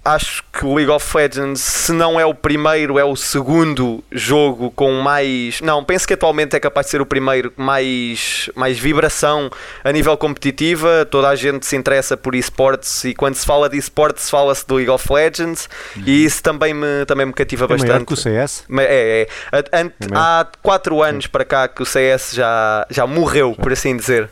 [0.09, 4.71] acho que o League of Legends, se não é o primeiro, é o segundo jogo
[4.71, 5.61] com mais.
[5.61, 9.51] Não, penso que atualmente é capaz de ser o primeiro mais, mais vibração
[9.85, 11.07] a nível competitiva.
[11.11, 14.77] Toda a gente se interessa por esportes e quando se fala de esportes, fala-se do
[14.77, 16.03] League of Legends uhum.
[16.07, 18.07] e isso também me, também me cativa é bastante.
[18.07, 18.65] que o CS?
[18.79, 19.59] É, é.
[19.59, 23.63] é há 4 anos para cá que o CS já, já morreu, Sim.
[23.63, 24.31] por assim dizer.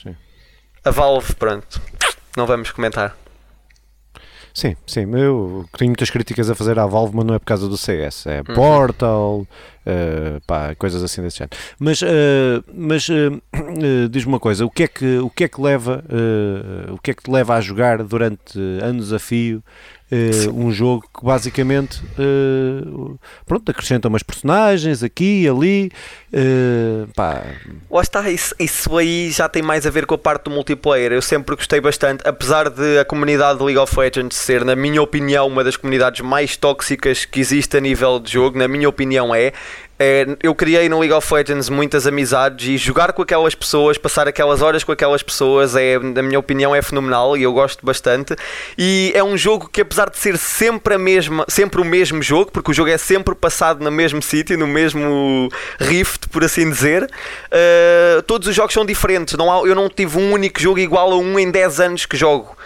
[0.00, 0.14] Sim.
[0.84, 1.80] A Valve, pronto,
[2.36, 3.16] não vamos comentar.
[4.54, 7.68] Sim, sim, eu tenho muitas críticas a fazer à Valve, mas não é por causa
[7.68, 8.54] do CS, é uhum.
[8.54, 11.56] Portal, uh, pá, coisas assim desse género.
[11.76, 12.06] Mas, uh,
[12.72, 16.04] mas uh, diz-me uma coisa, o que é que, o que, é que leva,
[16.92, 19.60] o que é que te leva a jogar durante anos a fio
[20.14, 25.90] uh, um jogo que basicamente uh, pronto, acrescenta umas personagens aqui ali.
[26.32, 27.42] Uh, pá.
[27.90, 31.12] Lá está, isso, isso aí já tem mais a ver com a parte do multiplayer.
[31.12, 35.02] Eu sempre gostei bastante, apesar de a comunidade de League of Legends ser, na minha
[35.02, 39.34] opinião, uma das comunidades mais tóxicas que existe a nível de jogo, na minha opinião
[39.34, 39.52] é
[39.98, 44.26] é, eu criei no League of Legends muitas amizades e jogar com aquelas pessoas, passar
[44.26, 48.34] aquelas horas com aquelas pessoas, é, na minha opinião, é fenomenal e eu gosto bastante.
[48.76, 52.50] E é um jogo que, apesar de ser sempre, a mesma, sempre o mesmo jogo,
[52.50, 57.04] porque o jogo é sempre passado no mesmo sítio, no mesmo rift, por assim dizer,
[57.04, 59.34] uh, todos os jogos são diferentes.
[59.34, 62.16] Não há, eu não tive um único jogo igual a um em 10 anos que
[62.16, 62.56] jogo.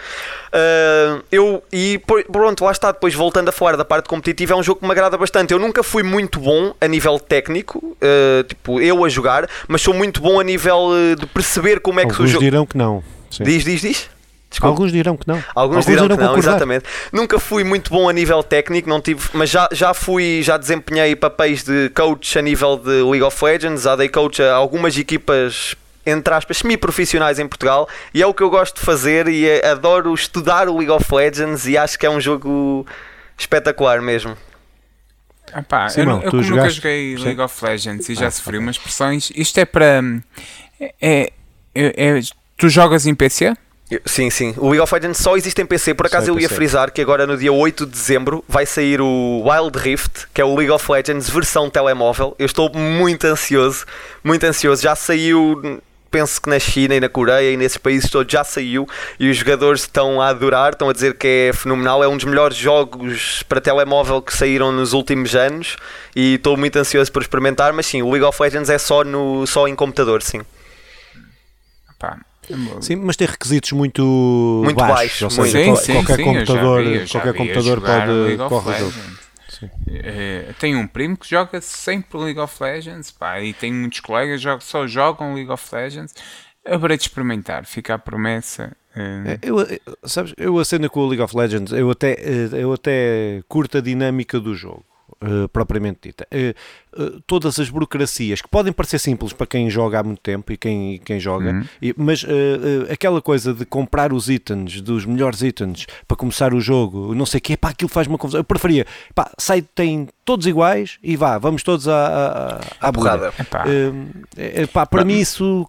[0.49, 4.63] Uh, eu, e pronto, lá está, depois voltando a falar da parte competitiva, é um
[4.63, 5.53] jogo que me agrada bastante.
[5.53, 9.93] Eu nunca fui muito bom a nível técnico, uh, tipo, eu a jogar, mas sou
[9.93, 12.43] muito bom a nível uh, de perceber como é que Alguns o jogo.
[12.43, 13.03] dirão que não.
[13.29, 13.43] Sim.
[13.43, 14.09] Diz, diz, diz.
[14.49, 14.73] Desculpa.
[14.73, 15.35] Alguns dirão que não.
[15.53, 16.51] Alguns, Alguns dirão, dirão que não, concordar.
[16.51, 16.85] exatamente.
[17.13, 21.15] Nunca fui muito bom a nível técnico, não tive, mas já, já fui, já desempenhei
[21.15, 25.75] papéis de coach a nível de League of Legends, já dei coach a algumas equipas
[26.09, 29.67] entre aspas, semi-profissionais em Portugal e é o que eu gosto de fazer e é,
[29.67, 32.85] adoro estudar o League of Legends e acho que é um jogo
[33.37, 34.37] espetacular mesmo.
[35.55, 37.23] Epá, Sim, eu, não, eu como nunca joguei Sim.
[37.23, 40.01] League of Legends e já ah, sofri umas pressões, isto é para.
[40.79, 41.31] É, é,
[41.75, 42.21] é,
[42.55, 43.55] tu jogas em PC?
[44.05, 44.53] Sim, sim.
[44.57, 45.95] O League of Legends só existe em PC.
[45.95, 49.43] Por acaso eu ia frisar que agora no dia 8 de dezembro vai sair o
[49.43, 52.35] Wild Rift, que é o League of Legends versão telemóvel.
[52.37, 53.85] Eu estou muito ansioso,
[54.23, 54.83] muito ansioso.
[54.83, 58.87] Já saiu penso que na China e na Coreia e nesses países todos já saiu
[59.19, 62.03] e os jogadores estão a adorar, estão a dizer que é fenomenal.
[62.03, 65.77] É um dos melhores jogos para telemóvel que saíram nos últimos anos
[66.15, 67.73] e estou muito ansioso por experimentar.
[67.73, 70.41] Mas sim, o League of Legends é só, no, só em computador, sim.
[72.81, 74.01] Sim, mas tem requisitos muito,
[74.63, 75.21] muito baixos.
[75.21, 79.18] baixos ou seja, sim, sim, qualquer sim, computador, vi, qualquer computador pode correr
[79.65, 79.83] o jogo.
[79.87, 84.43] É, tenho um primo que joga sempre League of Legends pá, e tenho muitos colegas
[84.43, 86.13] que só jogam League of Legends.
[86.65, 88.75] Haverei de experimentar, fica a promessa.
[88.95, 89.57] É, eu,
[90.03, 93.81] sabes, eu acendo com o League of Legends, eu até, eh, eu até curto a
[93.81, 94.83] dinâmica do jogo.
[95.21, 96.25] Uh, propriamente dita.
[96.31, 100.53] Uh, uh, todas as burocracias que podem parecer simples para quem joga há muito tempo
[100.53, 101.65] e quem, quem joga, uhum.
[101.81, 102.25] e, mas
[102.89, 107.39] aquela coisa de comprar os itens, dos melhores itens para começar o jogo, não sei
[107.39, 108.39] o que, pá, aquilo faz uma confusão.
[108.39, 113.33] Eu preferia, pá, sai, tem todos iguais e vá, vamos todos à, à, à borrada.
[114.37, 115.67] É, pá, para mim isso,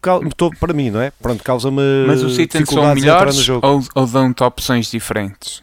[0.61, 1.11] para mim, não é?
[1.11, 1.83] Pronto, causa-me.
[2.07, 5.63] Mas os itens são melhores ou, ou dão-te opções diferentes?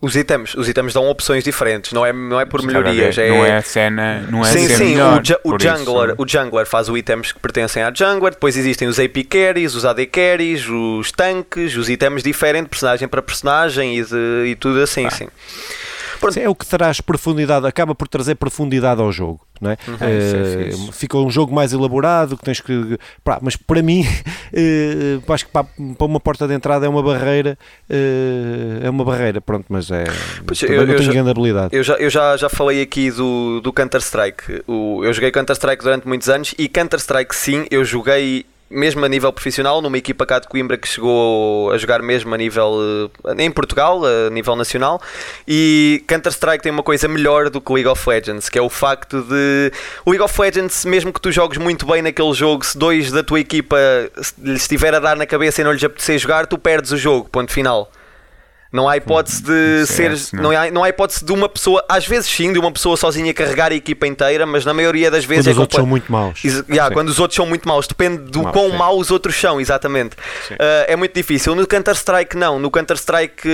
[0.00, 3.16] Os itens, os itens dão opções diferentes, não é, não é por melhorias.
[3.16, 3.30] É...
[3.30, 6.66] Não é a cena, não é sim, sim, melhor, o, ju o jungler, o jungler
[6.66, 10.68] faz os itens que pertencem à jungler, depois existem os AP carries, os AD carries,
[10.68, 15.10] os tanques, os itens diferem de personagem para personagem e, de, e tudo assim, ah.
[15.10, 15.28] sim.
[16.20, 16.38] Pronto.
[16.38, 19.40] É o que traz profundidade, acaba por trazer profundidade ao jogo.
[19.60, 19.78] Não é?
[19.88, 22.98] Uhum, uh, fica um jogo mais elaborado que tens que.
[23.24, 27.02] Pá, mas para mim, uh, acho que para, para, uma porta de entrada é uma
[27.02, 27.56] barreira.
[27.88, 30.04] Uh, é uma barreira, pronto, mas é.
[30.46, 31.74] Pois eu, não eu tenho já, grande habilidade.
[31.74, 34.62] Eu já, eu já, já falei aqui do, do Counter-Strike.
[34.68, 39.80] Eu joguei Counter-Strike durante muitos anos e Counter-Strike, sim, eu joguei mesmo a nível profissional,
[39.80, 44.02] numa equipa cá de Coimbra que chegou a jogar mesmo a nível eh, em Portugal,
[44.04, 45.00] a nível nacional.
[45.46, 49.22] E Counter-Strike tem uma coisa melhor do que League of Legends, que é o facto
[49.22, 49.72] de
[50.04, 53.22] o League of Legends, mesmo que tu jogues muito bem naquele jogo, se dois da
[53.22, 53.76] tua equipa
[54.38, 57.28] lhes estiver a dar na cabeça e não lhes apetecer jogar, tu perdes o jogo,
[57.28, 57.90] ponto final.
[58.76, 60.14] Não há hipótese de ser.
[60.34, 60.42] Não.
[60.42, 60.50] não.
[60.50, 63.72] há, não há hipótese de uma pessoa, às vezes sim, de uma pessoa sozinha carregar
[63.72, 66.44] a equipa inteira, mas na maioria das vezes quando é os outros são muito maus.
[66.44, 69.58] yeah, quando os outros são muito maus, depende do Mal, quão maus os outros são,
[69.58, 70.14] exatamente.
[70.50, 71.54] Uh, é muito difícil.
[71.54, 72.58] No Counter-Strike, não.
[72.58, 73.48] No Counter-Strike,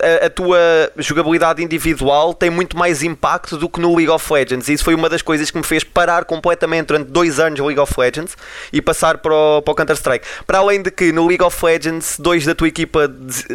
[0.00, 0.58] a, a, tua
[0.96, 4.68] jogabilidade individual tem muito mais impacto do que no League of Legends.
[4.68, 7.80] E isso foi uma das coisas que me fez parar completamente durante dois anos League
[7.80, 8.36] of Legends
[8.72, 10.26] e passar para o, para o Counter-Strike.
[10.46, 13.10] Para além de que no League of Legends, dois da tua equipa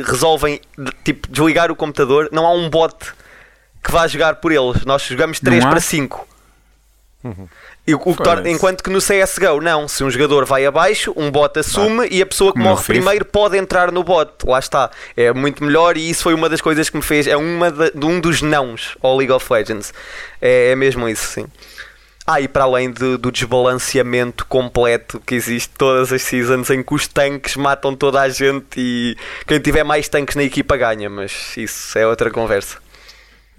[0.06, 0.60] resolvem
[1.04, 2.96] tipo, desligar o computador, não há um bot
[3.84, 4.86] que vá jogar por eles.
[4.86, 6.28] Nós jogamos 3 para 5.
[7.24, 7.48] Uhum.
[7.86, 9.88] E o, torna, enquanto que no CSGO, não.
[9.88, 13.58] Se um jogador vai abaixo, um bot assume e a pessoa que morre primeiro pode
[13.58, 14.32] entrar no bot.
[14.46, 14.92] Lá está.
[15.18, 17.26] É muito melhor e isso foi uma das coisas que me fez.
[17.26, 19.94] É uma de, um dos nãos ao League of Legends.
[20.40, 21.46] É, é mesmo isso, sim.
[22.32, 26.94] Ah, e para além de, do desbalanceamento completo que existe todas as seasons em que
[26.94, 31.58] os tanques matam toda a gente e quem tiver mais tanques na equipa ganha, mas
[31.58, 32.78] isso é outra conversa.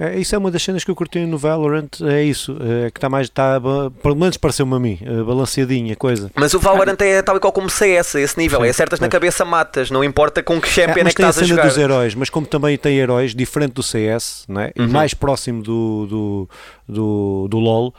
[0.01, 2.57] É, isso é uma das cenas que eu curti no Valorant, é isso,
[2.87, 3.61] é que está mais, está,
[4.03, 6.31] pelo menos pareceu-me a mim, eh, balanceadinha a coisa.
[6.35, 9.07] Mas o Valorant é tal e qual como CS, esse nível, Sim, é acertas na
[9.07, 9.13] pois.
[9.13, 11.57] cabeça, matas, não importa com que champion é, mas que tem a estás a cena
[11.57, 11.69] jogar.
[11.69, 14.71] dos heróis, mas como também tem heróis, diferente do CS, né?
[14.79, 14.89] Uhum.
[14.89, 16.49] mais próximo do, do,
[16.89, 17.95] do, do LoL,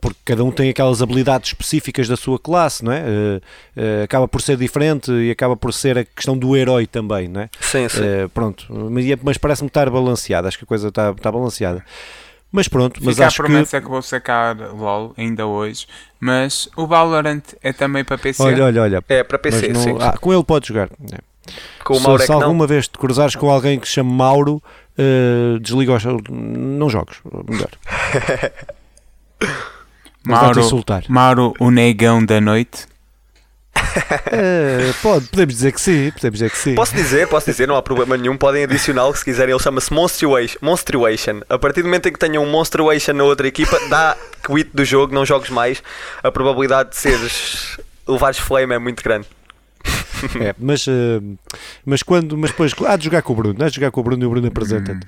[0.00, 3.04] porque cada um tem aquelas habilidades específicas da sua classe, não é?
[3.06, 3.40] Eh,
[3.76, 7.42] eh, acaba por ser diferente e acaba por ser a questão do herói também, não
[7.42, 7.50] é?
[7.60, 8.02] Sim, sim.
[8.02, 8.66] Eh, pronto,
[9.22, 11.84] mas, parece-me estar balanceada, acho que a coisa está, está balanceada.
[12.50, 13.42] Mas pronto, mas Fica a acho que.
[13.42, 13.88] promessa que...
[13.88, 15.86] vou sacar LOL ainda hoje,
[16.18, 18.42] mas o Valorant é também para PC.
[18.42, 19.04] Olha, olha, olha.
[19.06, 19.96] É para PC, não- sim.
[20.00, 20.88] ah, com ele podes jogar.
[21.12, 21.18] É.
[21.84, 22.42] Com o se, Mauro é se que não.
[22.42, 24.62] alguma vez te cruzares com alguém que se chama Mauro,
[24.96, 26.04] eh, desliga os.
[26.30, 27.70] Não jogues, melhor.
[29.40, 31.04] Vai-te Mauro, insultar.
[31.08, 32.86] Mauro, o negão da noite.
[34.30, 36.74] Eh, pode, podemos dizer que sim, podemos dizer que sim.
[36.74, 40.58] Posso dizer, posso dizer, não há problema nenhum, podem adicioná-lo se quiserem, ele chama-se Monstruation.
[40.60, 41.40] Monstruation.
[41.48, 44.16] A partir do momento em que tenham um Monstruation na outra equipa, dá
[44.46, 45.82] quit do jogo, não jogues mais.
[46.22, 49.26] A probabilidade de seres levares flame é muito grande.
[50.40, 51.20] É, mas, eh,
[51.84, 54.04] mas quando, mas depois há de jogar com o Bruno, há de jogar com o
[54.04, 55.06] Bruno e o Bruno apresenta-te.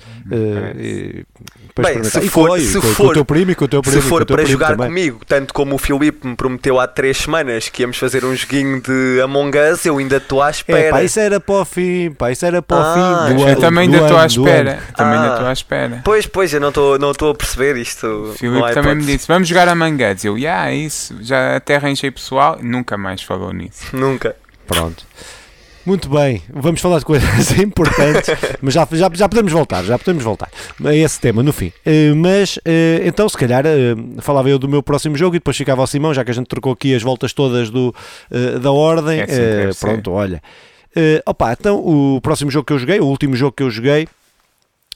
[0.78, 1.24] E
[1.68, 3.64] depois Bem, se E for- foi, se com, com o for- teu primo e com
[3.64, 4.00] o teu primo.
[4.00, 4.86] Se e for para jogar também.
[4.88, 8.80] comigo, tanto como o Filipe me prometeu há três semanas que íamos fazer um joguinho
[8.80, 10.78] de Among Us, eu ainda estou à espera.
[10.80, 12.94] É, pá, isso era para o fim, pá, isso era para o Ah,
[13.28, 13.60] fim do eu ano.
[13.60, 14.78] também ainda estou à espera.
[14.96, 15.34] Também ainda Ah.
[15.34, 16.00] estou à espera.
[16.04, 18.34] Pois, pois, eu não estou não estou a perceber isto.
[18.36, 20.24] Filipe há também me disse: Vamos jogar a Manguedes.
[20.24, 21.16] Eu, yeah, é isso.
[21.20, 22.58] Já até arranjei pessoal.
[22.62, 23.84] Nunca mais falou nisso.
[23.96, 24.34] Nunca.
[24.70, 25.04] Pronto.
[25.84, 30.22] Muito bem, vamos falar de coisas importantes, mas já, já, já podemos voltar, já podemos
[30.22, 30.48] voltar
[30.84, 31.72] a esse tema no fim.
[31.84, 35.56] Eh, mas eh, então, se calhar, eh, falava eu do meu próximo jogo e depois
[35.56, 37.94] ficava ao Simão, já que a gente trocou aqui as voltas todas do,
[38.60, 39.20] da ordem.
[39.20, 39.86] É assim deve ser.
[39.86, 40.42] pronto, olha.
[41.26, 44.06] Opa, então o próximo jogo que eu joguei, o último jogo que eu joguei,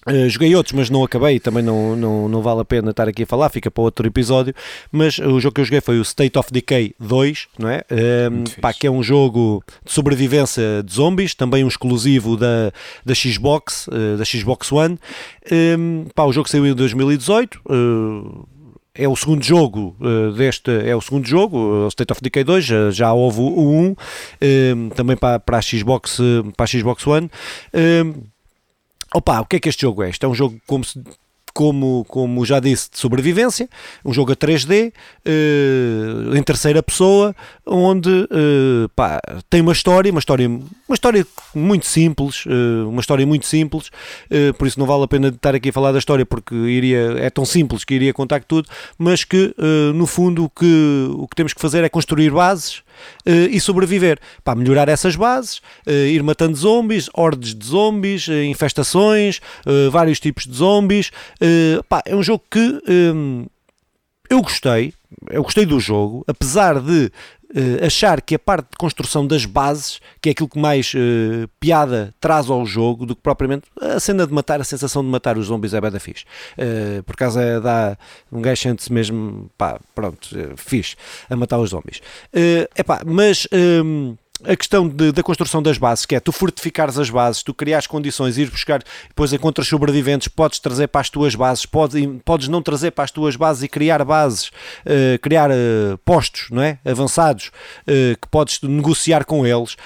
[0.06, 3.22] eh, joguei outros, mas não acabei, também não, não, não vale a pena estar aqui
[3.22, 4.54] a falar, fica para outro episódio.
[4.90, 7.82] Mas o jogo que eu joguei foi o State of Decay 2, não é?
[7.90, 12.72] Eh, Muito pá, que é um jogo de sobrevivência de zombies, também um exclusivo da,
[13.04, 14.98] da Xbox, eh, da Xbox One.
[15.50, 15.76] Eh,
[16.14, 17.60] pá, o jogo saiu em 2018.
[17.68, 18.54] eh,
[18.96, 22.64] é o segundo jogo eh, deste, é o segundo jogo, o State of Decay 2,
[22.64, 23.96] já, já houve o 1,
[24.40, 26.20] eh, também para, para, a Xbox,
[26.56, 27.28] para a Xbox One.
[27.72, 28.04] Eh,
[29.14, 30.10] opa, o que é que este jogo é?
[30.10, 31.02] Este é um jogo como se
[31.54, 33.68] como, como já disse, de sobrevivência,
[34.04, 34.92] um jogo a 3D,
[35.24, 37.34] eh, em terceira pessoa,
[37.64, 43.24] onde eh, pá, tem uma história, uma história, uma história muito simples, eh, uma história
[43.24, 43.88] muito simples,
[44.58, 47.30] por isso não vale a pena estar aqui a falar da história, porque iria, é
[47.30, 49.54] tão simples que iria contar tudo, mas que
[49.94, 52.82] no fundo o que, o que temos que fazer é construir bases
[53.26, 54.18] e sobreviver.
[54.42, 60.20] Para melhorar essas bases, eh, ir matando zombies, hordes de zombies, eh, infestações, eh, vários
[60.20, 61.10] tipos de zombies.
[61.40, 63.48] Eh, pá, é um jogo que eh,
[64.30, 64.92] eu gostei,
[65.30, 67.10] eu gostei do jogo, apesar de
[67.54, 71.46] eh, achar que a parte de construção das bases, que é aquilo que mais eh,
[71.60, 75.38] piada traz ao jogo, do que propriamente a cena de matar, a sensação de matar
[75.38, 76.24] os zombies é bem da fixe.
[76.58, 77.96] Eh, por causa é, dá
[78.32, 80.96] um gajo sente-se mesmo, pá, pronto, eh, fixe
[81.30, 82.00] a matar os zombies.
[82.32, 86.98] Eh, epá, mas hum, a questão de- da construção das bases, que é tu fortificares
[86.98, 91.34] as bases, tu criares condições, ir buscar, depois encontras sobreviventes, podes trazer para as tuas
[91.36, 94.50] bases, podes, podes não trazer para as tuas bases e criar bases,
[94.84, 96.78] eh, criar eh, postos não é?
[96.84, 97.52] avançados
[97.86, 99.76] eh, que podes negociar com eles,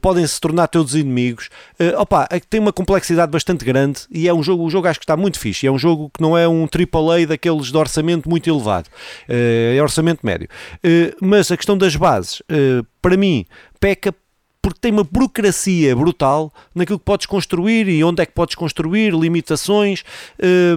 [0.00, 1.48] podem se tornar teus inimigos.
[1.96, 5.04] Opa, é tem uma complexidade bastante grande e é um jogo, o jogo acho que
[5.04, 5.66] está muito fixe.
[5.66, 8.88] É um jogo que não é um AAA daqueles de orçamento muito elevado,
[9.28, 10.48] é orçamento médio.
[11.20, 12.42] Mas a questão das bases,
[13.00, 13.46] para mim,
[13.84, 14.14] peca
[14.62, 19.12] porque tem uma burocracia brutal naquilo que podes construir e onde é que podes construir,
[19.12, 20.02] limitações,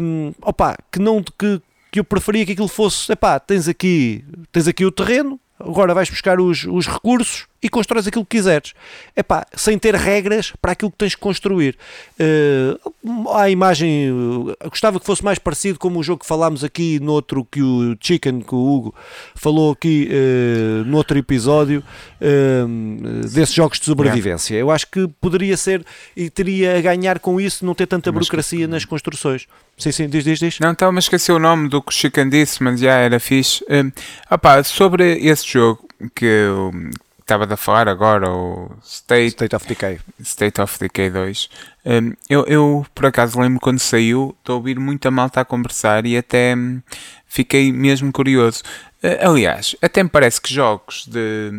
[0.01, 4.68] hum, opa, que não que, que eu preferia que aquilo fosse, epá, tens aqui, tens
[4.68, 8.74] aqui o terreno, agora vais buscar os, os recursos e constróis aquilo que quiseres.
[9.16, 11.76] Epá, sem ter regras para aquilo que tens que construir.
[12.20, 16.99] Uh, a imagem, uh, gostava que fosse mais parecido como o jogo que falámos aqui
[16.99, 18.95] no outro que o Chicken, que o Hugo
[19.36, 21.84] falou aqui uh, no outro episódio
[22.22, 24.55] uh, desses jogos de sobrevivência.
[24.55, 25.84] Eu acho que poderia ser
[26.16, 29.47] e teria a ganhar com isso não ter tanta burocracia nas construções.
[29.78, 30.59] Sim, sim, diz, diz, diz.
[30.59, 33.63] Não, estava a esquecer o nome do que o Chicken disse, mas já era fixe.
[33.69, 33.91] Um,
[34.34, 36.71] opá, sobre esse jogo que eu
[37.19, 39.99] estava a falar agora, o State, State of Decay.
[40.23, 41.49] State of Decay 2,
[41.86, 46.05] um, eu, eu por acaso lembro quando saiu, estou a ouvir muita malta a conversar
[46.07, 46.82] e até hum,
[47.28, 48.63] fiquei mesmo curioso.
[49.03, 51.51] Uh, aliás, até me parece que jogos de,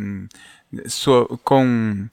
[0.72, 2.08] de so- com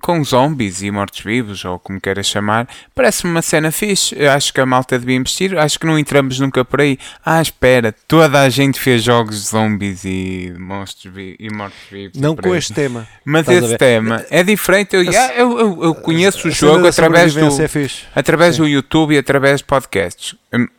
[0.00, 4.14] com zombies e mortos-vivos, ou como queiras chamar, parece-me uma cena fixe.
[4.16, 5.56] Eu acho que a malta devia investir.
[5.58, 6.98] Acho que não entramos nunca por aí.
[7.24, 12.20] Ah, espera, toda a gente fez jogos de zombies e monstros e mortos-vivos.
[12.20, 13.08] Não com este tema.
[13.24, 14.94] Mas esse tema é diferente.
[14.94, 17.68] Eu, eu, eu, eu conheço o jogo através, do, é
[18.14, 20.36] através do YouTube e através de podcasts.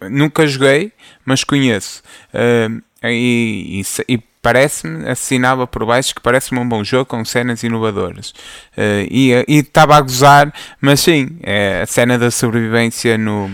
[0.10, 0.91] nunca joguei,
[1.26, 2.01] mas conheço.
[2.34, 7.64] Uh, e, e, e parece-me, assinava por baixo que parece-me um bom jogo com cenas
[7.64, 8.32] inovadoras.
[8.78, 13.48] Uh, e estava a gozar, mas sim, é, a cena da sobrevivência no,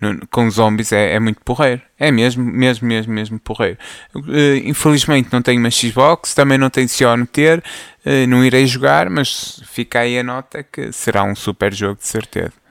[0.00, 1.80] no com zombies é, é, muito porreiro.
[1.96, 3.78] É mesmo, mesmo, mesmo, mesmo porreiro.
[4.16, 7.62] Uh, infelizmente não tenho uma Xbox, também não tenciono ter,
[8.04, 12.06] uh, não irei jogar, mas fica aí a nota que será um super jogo de
[12.08, 12.61] certeza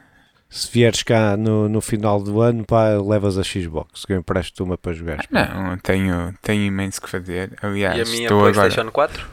[0.52, 4.66] se vieres cá no, no final do ano, pá, levas a Xbox, que eu empresto
[4.66, 5.26] uma para jogar.
[5.32, 7.58] Não, tenho, tenho imenso que fazer.
[7.62, 8.92] Aliás, e a minha estou PlayStation agora...
[8.92, 9.28] 4?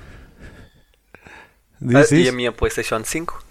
[1.80, 3.44] Diz ah, e a minha PlayStation 5?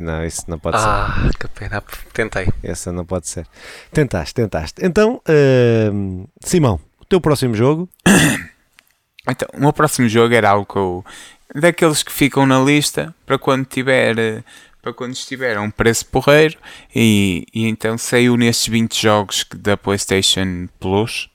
[0.00, 0.88] Não, isso não pode ah, ser.
[0.88, 1.82] Ah, que pena,
[2.14, 2.48] tentei.
[2.62, 3.46] Essa não pode ser.
[3.92, 4.82] Tentaste, tentaste.
[4.82, 7.88] Então, uh, Simão, o teu próximo jogo?
[9.28, 11.04] Então, o meu próximo jogo era algo que eu,
[11.52, 14.44] daqueles que ficam na lista para quando tiver eh,
[14.86, 16.56] para quando estiver a um preço porreiro.
[16.94, 21.28] E, e então saiu nestes 20 jogos da PlayStation Plus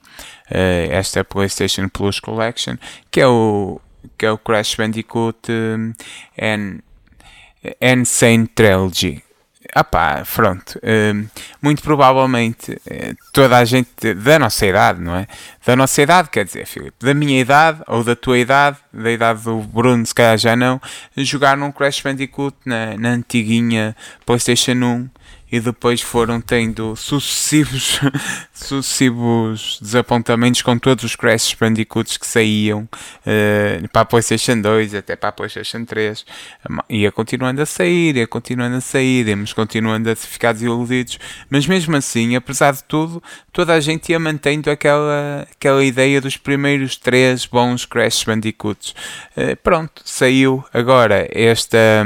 [0.49, 2.78] uh, esta PlayStation Plus Collection
[3.10, 3.82] que é o
[4.18, 5.93] que é o Crash Bandicoot um,
[6.41, 6.80] and
[7.82, 9.22] Insane Trilogy
[9.74, 11.30] ah pá, pronto, uh,
[11.61, 15.28] muito provavelmente uh, toda a gente da nossa idade, não é?
[15.65, 19.43] Da nossa idade, quer dizer, Filipe, da minha idade ou da tua idade, da idade
[19.43, 20.82] do Bruno, se calhar já não,
[21.17, 23.95] jogaram um Crash Bandicoot na, na antiguinha
[24.26, 25.09] PlayStation 1
[25.52, 27.99] e depois foram tendo sucessivos,
[28.54, 32.88] sucessivos desapontamentos com todos os Crash Bandicoots que saíam
[33.26, 36.26] uh, para a PlayStation 2 até para a PlayStation 3.
[36.89, 41.97] Ia continuando a sair, ia continuando a sair, íamos continuando a ficar desiludidos, mas mesmo
[41.97, 43.22] assim, apesar de tudo,
[43.52, 48.95] toda a gente ia mantendo aquela, aquela ideia dos primeiros três bons Crash Bandicoots.
[49.36, 52.06] Uh, pronto, saiu agora esta,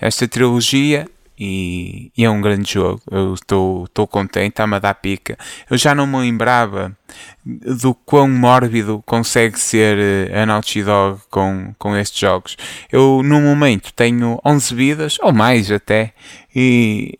[0.00, 1.06] esta trilogia
[1.44, 3.02] e, e, é um grande jogo.
[3.10, 5.36] Eu estou contente, está-me a dar pica.
[5.68, 6.96] Eu já não me lembrava
[7.44, 9.98] do quão mórbido consegue ser
[10.30, 12.56] eh, a Naughty Dog com, com estes jogos.
[12.92, 16.12] Eu, no momento, tenho 11 vidas, ou mais até,
[16.54, 17.18] e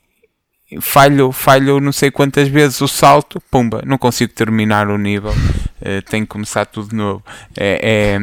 [0.81, 5.33] falho, falho não sei quantas vezes o salto, pumba, não consigo terminar o nível.
[5.33, 7.25] Uh, tenho que começar tudo de novo.
[7.57, 8.21] É,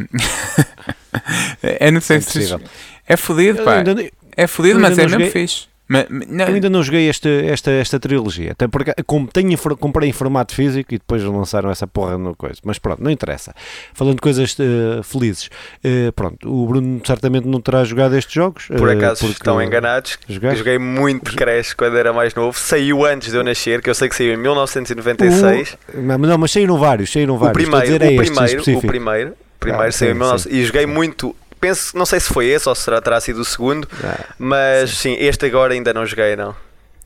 [1.62, 1.76] é...
[1.88, 2.56] é não sei é se.
[3.06, 3.84] É fodido, pá.
[4.34, 5.69] É fodido, mas é mesmo fixe.
[5.92, 6.44] Mas, não...
[6.44, 10.54] Eu ainda não joguei esta, esta, esta trilogia, até porque como tenho, comprei em formato
[10.54, 12.60] físico e depois lançaram essa porra no coisa.
[12.64, 13.52] Mas pronto, não interessa.
[13.92, 15.50] Falando de coisas uh, felizes,
[15.84, 18.68] uh, pronto, o Bruno certamente não terá jogado estes jogos.
[18.68, 20.16] Por uh, acaso estão enganados.
[20.28, 20.58] Jogaste?
[20.58, 22.56] Joguei muito Crash quando era mais novo.
[22.56, 25.76] Saiu antes de eu nascer, que eu sei que saiu em 1996.
[25.92, 26.00] O...
[26.02, 27.66] Não, mas saíram vários, saíram vários.
[27.66, 30.86] O primeiro, é o, primeiro o primeiro, primeiro ah, saiu sim, em 1996 e joguei
[30.86, 34.90] muito penso, não sei se foi esse ou será terá sido o segundo, ah, mas
[34.90, 35.14] sim.
[35.14, 35.24] sim.
[35.24, 36.54] este agora ainda não joguei não.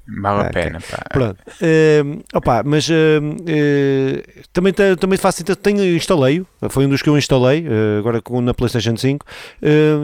[0.06, 1.02] Vale a pena, pá.
[1.10, 1.38] Pronto.
[1.60, 7.16] Uh, opa, mas uh, uh, também, também faço tenho instalei foi um dos que eu
[7.16, 7.66] instalei
[7.98, 9.26] agora com, na PlayStation 5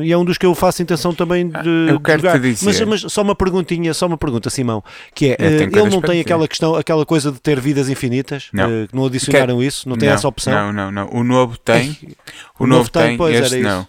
[0.03, 2.35] e é um dos que eu faço intenção também de, eu quero jogar.
[2.35, 2.67] Te dizer.
[2.67, 4.83] Mas, mas só uma perguntinha, só uma pergunta, Simão,
[5.15, 9.07] que é ele não tem aquela questão, aquela coisa de ter vidas infinitas, não, não
[9.07, 9.65] adicionaram Quer...
[9.65, 10.53] isso, não tem não, essa opção?
[10.53, 11.11] Não, não, não.
[11.13, 11.97] O novo tem,
[12.59, 13.87] o, o novo, novo, tem, pois, este não.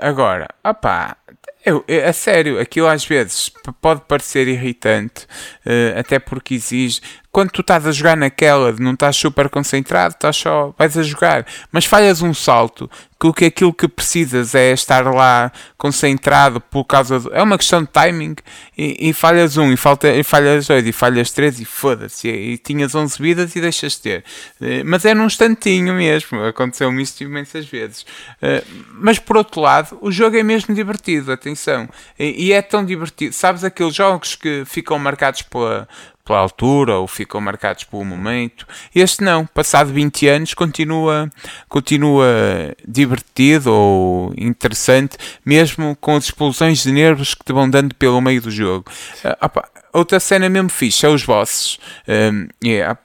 [0.00, 1.16] agora, opá
[1.64, 3.50] eu, a sério, aquilo às vezes
[3.80, 5.26] pode parecer irritante,
[5.66, 7.00] uh, até porque exige.
[7.30, 11.02] Quando tu estás a jogar naquela de não estás super concentrado, estás só, vais a
[11.02, 12.90] jogar, mas falhas um salto,
[13.36, 17.88] que, aquilo que precisas é estar lá concentrado por causa do, é uma questão de
[17.88, 18.36] timing
[18.76, 22.52] e, e falhas um e, falta, e falhas dois e falhas três e foda-se e,
[22.52, 24.24] e, tinhas 11 vidas e deixas de ter.
[24.60, 28.02] Uh, mas é num instantinho mesmo aconteceu-me isso imensas vezes.
[28.02, 31.88] Uh, mas por outro lado o jogo é mesmo divertido atenção.
[32.16, 35.88] E, e é tão divertido sabes aqueles jogos que ficam marcados pela
[36.28, 38.66] pela altura ou ficam marcados pelo momento.
[38.94, 41.30] Este não, passado 20 anos, continua,
[41.68, 48.20] continua divertido ou interessante, mesmo com as explosões de nervos que te vão dando pelo
[48.20, 48.84] meio do jogo.
[49.24, 51.78] Uh, opa, outra cena mesmo fixe é os bosses.
[52.06, 52.98] Um, yeah.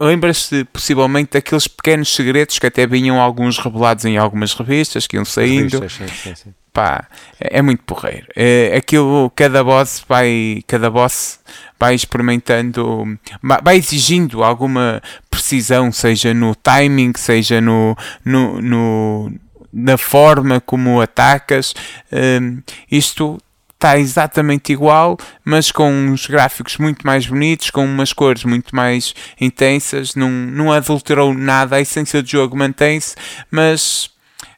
[0.00, 5.26] Lembras-te possivelmente daqueles pequenos segredos que até vinham alguns revelados em algumas revistas que iam
[5.26, 5.78] saindo?
[5.80, 6.54] Revistas, sim, sim, sim.
[6.72, 7.08] Pá,
[7.40, 8.26] é, é muito porreiro.
[8.36, 11.40] É, aquilo, cada boss vai, cada boss
[11.78, 19.32] vai experimentando, vai exigindo alguma precisão, seja no timing, seja no, no, no
[19.72, 21.74] na forma como atacas.
[22.12, 23.38] Um, isto
[23.80, 29.14] está exatamente igual, mas com uns gráficos muito mais bonitos, com umas cores muito mais
[29.40, 33.16] intensas, não, não adulterou nada, a essência do jogo mantém-se,
[33.50, 34.10] mas,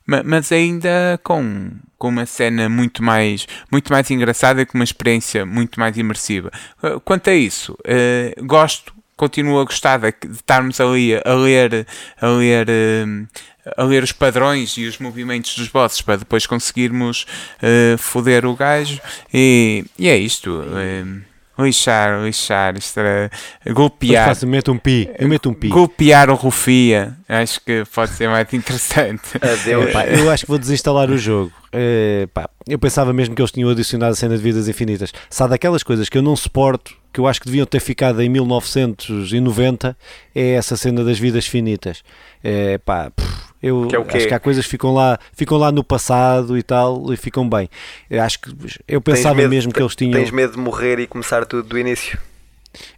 [0.05, 1.71] mas ainda com,
[2.03, 6.51] com uma cena muito mais, muito mais engraçada e com uma experiência muito mais imersiva.
[7.05, 11.87] Quanto a isso, uh, gosto continuo a gostar de, estarmos ali a ler,
[12.21, 13.05] a ler, eh,
[13.77, 17.25] a ler os padrões e os movimentos dos bosses para depois conseguirmos
[17.63, 19.01] uh, foder o gajo.
[19.33, 20.51] E, e é isto.
[20.51, 21.23] Uh,
[21.59, 23.31] lixar, lixar, isto era
[23.73, 24.29] golpear.
[24.29, 25.69] Faço, meto um pi, eu meto um pi.
[25.69, 29.23] Golpear o Rufia, acho que pode ser mais interessante.
[29.41, 29.91] Adeus.
[30.19, 31.53] eu acho que vou desinstalar o jogo.
[32.33, 35.13] Pá, eu pensava mesmo que eles tinham adicionado a cena de vidas infinitas.
[35.31, 38.29] Sabe daquelas coisas que eu não suporto que eu acho que deviam ter ficado em
[38.29, 39.97] 1990
[40.35, 42.03] é essa cena das vidas finitas.
[42.43, 43.13] É, pá,
[43.63, 46.63] eu que é acho que há coisas que ficam lá, ficam lá no passado e
[46.63, 47.69] tal e ficam bem.
[48.11, 48.51] Eu acho que
[48.89, 50.13] eu pensava medo, mesmo que eles tinham.
[50.13, 52.19] Tens medo de morrer e começar tudo do início?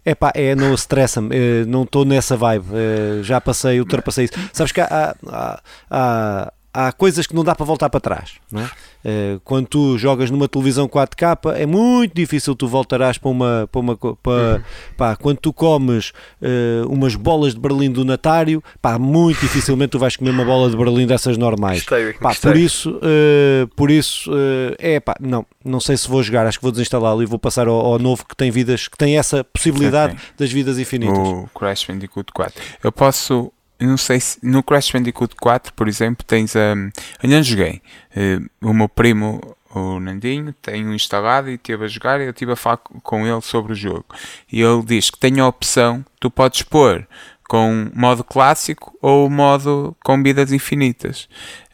[0.03, 4.33] É pá, é, não estressa-me, é, não estou nessa vibe, é, já passei, ultrapassei isso.
[4.53, 5.59] Sabes que há, há,
[5.91, 8.33] há, há coisas que não dá para voltar para trás.
[8.51, 8.69] Não é?
[9.07, 13.69] Eh, quando tu jogas numa televisão 4K, é muito difícil tu voltarás para uma.
[13.71, 14.61] Para uma para, uhum.
[14.97, 16.11] pá, quando tu comes
[16.41, 20.71] uh, umas bolas de berlim do Natário, pá, muito dificilmente tu vais comer uma bola
[20.71, 21.79] de berlim dessas normais.
[21.79, 22.51] Gostei, pá, gostei.
[22.51, 24.31] Por isso, uh, por isso
[24.79, 27.67] é pá, não, não sei se vou jogar, acho que vou desinstalá-lo e vou passar
[27.67, 31.15] ao, ao, novo que tem vidas, que tem essa possibilidade das vidas infinitas.
[31.15, 32.59] O Crash Bandicoot 4.
[32.83, 36.73] Eu posso não sei se no Crash Bandicoot 4, por exemplo, tens a.
[36.73, 36.89] Um,
[37.21, 37.81] eu não joguei.
[38.15, 39.41] Uh, o meu primo,
[39.73, 43.27] o Nandinho, tem um instalado e esteve a jogar e eu estive a falar com
[43.27, 44.05] ele sobre o jogo.
[44.51, 47.05] E ele diz que tem a opção, tu podes pôr
[47.47, 51.27] com modo clássico ou modo com vidas infinitas.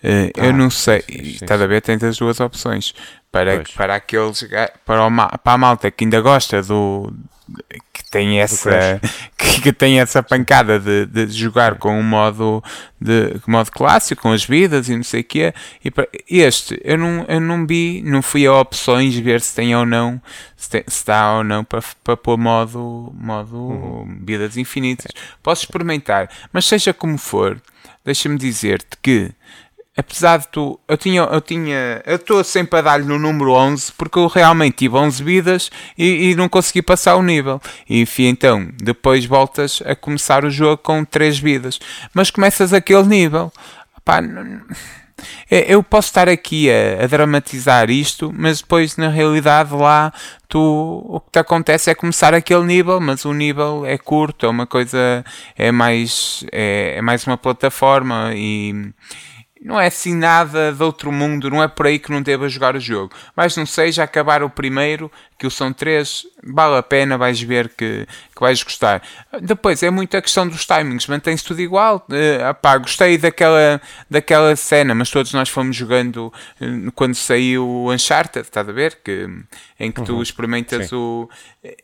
[0.04, 2.94] Uh, ah, eu não sei, está a ver, tens as duas opções.
[3.32, 4.46] Para, para aqueles
[4.86, 7.14] para, o, para a malta que ainda gosta do
[8.12, 9.00] tem essa
[9.38, 12.62] que, que, tem essa pancada de, de jogar com um modo
[13.00, 15.54] de modo clássico com as vidas e não sei o que
[16.30, 19.86] e este eu não eu não vi não fui a opções ver se tem ou
[19.86, 20.22] não
[20.58, 24.20] se, tem, se está ou não para, para pôr modo modo uhum.
[24.22, 25.12] vidas infinitas.
[25.42, 27.60] Posso experimentar mas seja como for
[28.04, 29.32] deixa-me dizer-te que
[29.96, 33.92] apesar de tu, eu tinha, eu tinha, eu estou sempre a dar-lhe no número 11
[33.98, 37.62] porque eu realmente tive 11 vidas e, e, não consegui passar o nível.
[37.90, 41.80] E enfim, então, depois voltas a começar o jogo com 3 vidas,
[42.14, 43.52] mas começas aquele nível.
[44.04, 44.22] Pá,
[45.50, 50.12] é, eu posso estar aqui a, a, dramatizar isto, mas depois na realidade lá
[50.48, 50.60] tu,
[51.08, 54.66] o que te acontece é começar aquele nível, mas o nível é curto, é uma
[54.66, 55.24] coisa,
[55.56, 58.92] é mais, é, é mais uma plataforma e
[59.64, 62.76] não é assim nada de outro mundo, não é por aí que não deva jogar
[62.76, 63.14] o jogo.
[63.36, 67.70] Mas não seja acabar o primeiro, que o são três, vale a pena, vais ver
[67.70, 69.04] que, que vais gostar.
[69.40, 72.06] Depois é muito a questão dos timings, mantém-se tudo igual.
[72.10, 77.94] Uh, apá, gostei daquela, daquela cena, mas todos nós fomos jogando uh, quando saiu o
[77.94, 79.00] Uncharted, estás a ver?
[79.04, 79.28] Que,
[79.80, 80.06] em que uhum.
[80.08, 81.30] tu experimentas o,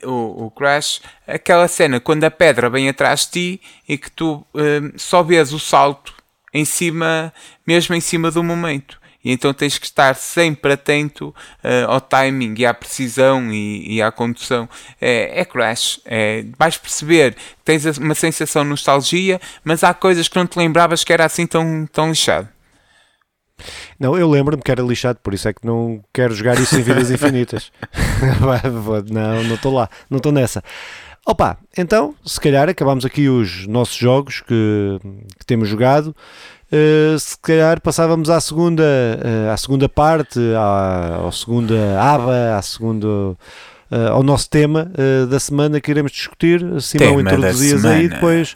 [0.03, 1.01] o, o, Crash.
[1.27, 5.53] Aquela cena quando a pedra vem atrás de ti e que tu uh, só vês
[5.53, 6.16] o salto
[6.53, 7.33] em cima,
[7.65, 8.99] mesmo em cima do momento.
[9.23, 14.01] E então tens que estar sempre atento uh, ao timing e à precisão e, e
[14.01, 14.69] à condução.
[15.01, 15.99] É, é crash.
[16.05, 20.57] É, vais perceber que tens uma sensação de nostalgia, mas há coisas que não te
[20.57, 22.47] lembravas que era assim tão, tão lixado.
[23.99, 26.81] Não, eu lembro-me que era lixado, por isso é que não quero jogar isso em
[26.81, 27.71] vidas infinitas.
[29.11, 30.63] não, não estou lá, não estou nessa.
[31.29, 34.97] Opa, então, se calhar acabamos aqui os nossos jogos que,
[35.37, 36.15] que temos jogado.
[36.71, 42.61] Uh, se calhar passávamos à segunda, uh, à segunda parte, à, à segunda aba, à
[42.61, 43.37] segunda, uh,
[44.13, 44.89] ao nosso tema
[45.29, 46.61] da semana que iremos discutir.
[46.79, 48.55] Simão, introduzias aí depois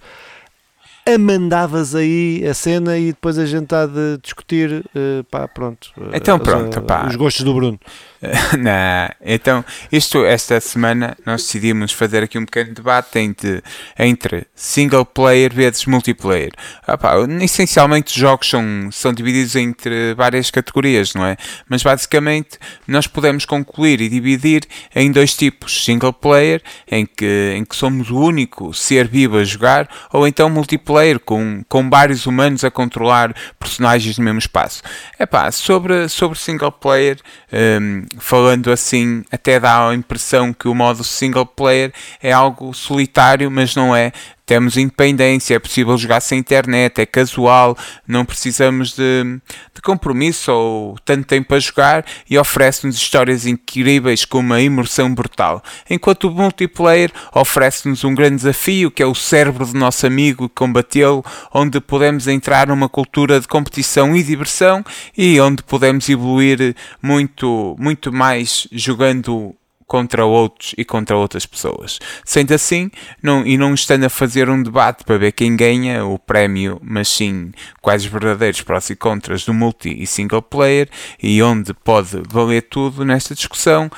[1.06, 4.84] amandavas aí a cena e depois a gente há de discutir,
[5.30, 5.92] pá, pronto.
[6.14, 7.08] Então pronto, pá.
[7.08, 7.80] Os gostos do Bruno.
[8.58, 13.64] Não, então, isto, esta semana nós decidimos fazer aqui um pequeno debate entre,
[13.98, 16.52] entre single player vezes multiplayer.
[16.86, 21.36] Ah, pá, essencialmente os jogos são, são divididos entre várias categorias, não é?
[21.68, 27.66] Mas basicamente nós podemos concluir e dividir em dois tipos: single player, em que, em
[27.66, 32.64] que somos o único ser vivo a jogar, ou então multiplayer, com, com vários humanos
[32.64, 34.82] a controlar personagens no mesmo espaço.
[35.18, 37.18] É pá, sobre, sobre single player.
[37.52, 43.50] Um, falando assim, até dá a impressão que o modo single player é algo solitário,
[43.50, 44.12] mas não é.
[44.52, 49.40] Temos independência, é possível jogar sem internet, é casual, não precisamos de,
[49.74, 55.64] de compromisso ou tanto tempo a jogar e oferece-nos histórias incríveis com uma imersão brutal.
[55.90, 60.50] Enquanto o multiplayer oferece-nos um grande desafio que é o cérebro do nosso amigo e
[60.50, 61.24] combatê-lo,
[61.54, 64.84] onde podemos entrar numa cultura de competição e diversão
[65.18, 69.56] e onde podemos evoluir muito, muito mais jogando
[69.92, 72.00] contra outros e contra outras pessoas.
[72.24, 72.90] Sendo assim,
[73.22, 77.10] não, e não estando a fazer um debate para ver quem ganha o prémio, mas
[77.10, 80.88] sim quais os verdadeiros prós e contras do multi e single player
[81.22, 83.92] e onde pode valer tudo nesta discussão,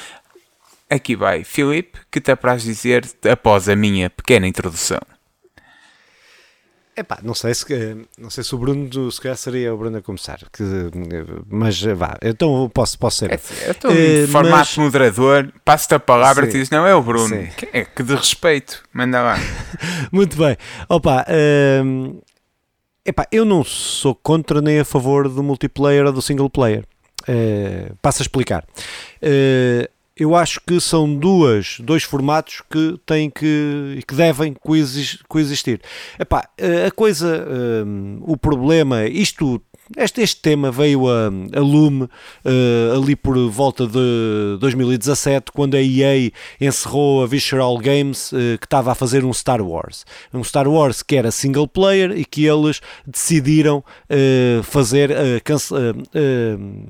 [0.89, 5.12] aqui vai Filipe, que te apraz dizer após a minha pequena introdução.
[6.96, 7.66] Epá, não sei se
[8.20, 10.64] não sei se o Bruno se calhar seria o Bruno a começar, que,
[11.50, 13.32] mas vá, então posso, posso ser.
[13.32, 13.39] É,
[13.70, 14.78] então, uh, formato mas...
[14.78, 18.84] moderador, passo-te a palavra e dizes, não é o Bruno, que, é, que de respeito,
[18.94, 19.38] manda lá.
[20.12, 20.56] Muito bem,
[20.88, 22.22] opa, uh,
[23.04, 26.86] epá, eu não sou contra nem a favor do multiplayer ou do single player.
[27.24, 28.66] Uh, passo a explicar.
[29.24, 34.55] Uh, eu acho que são duas, dois formatos que têm que, que devem
[35.28, 35.82] coexistir.
[36.20, 36.47] Epá,
[36.86, 37.47] a coisa,
[37.86, 39.61] um, o problema, isto
[39.98, 45.82] este, este tema veio a, a lume uh, ali por volta de 2017, quando a
[45.82, 50.06] EA encerrou a Visceral Games, uh, que estava a fazer um Star Wars.
[50.34, 55.12] Um Star Wars que era single player e que eles decidiram uh, fazer,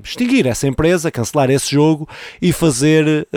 [0.02, 2.08] extinguir essa empresa, cancelar esse jogo
[2.40, 3.28] e fazer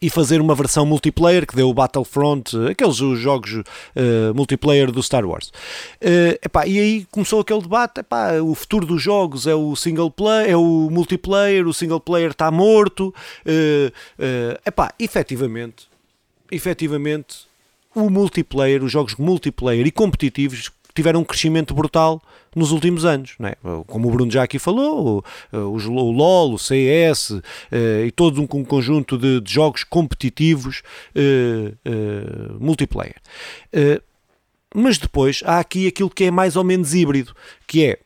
[0.00, 5.26] e fazer uma versão multiplayer que deu o Battlefront, aqueles jogos uh, multiplayer do Star
[5.26, 5.48] Wars.
[6.00, 10.10] Uh, epá, e aí começou aquele debate: epá, o futuro dos jogos é o single
[10.10, 13.14] player, é o multiplayer, o single player está morto.
[13.44, 13.88] Uh,
[14.18, 15.86] uh, epá, efetivamente,
[16.50, 17.46] efetivamente,
[17.94, 22.20] o multiplayer, os jogos multiplayer e competitivos tiveram um crescimento brutal
[22.54, 23.36] nos últimos anos.
[23.40, 23.56] É?
[23.86, 25.22] Como o Bruno já aqui falou,
[25.52, 27.42] o, o, o LOL, o CS uh,
[28.06, 30.82] e todo um, um conjunto de, de, jogos competitivos
[31.14, 33.16] uh, multiplayer.
[34.74, 37.34] Mas depois há aqui aquilo que é mais ou menos híbrido,
[37.66, 37.98] que é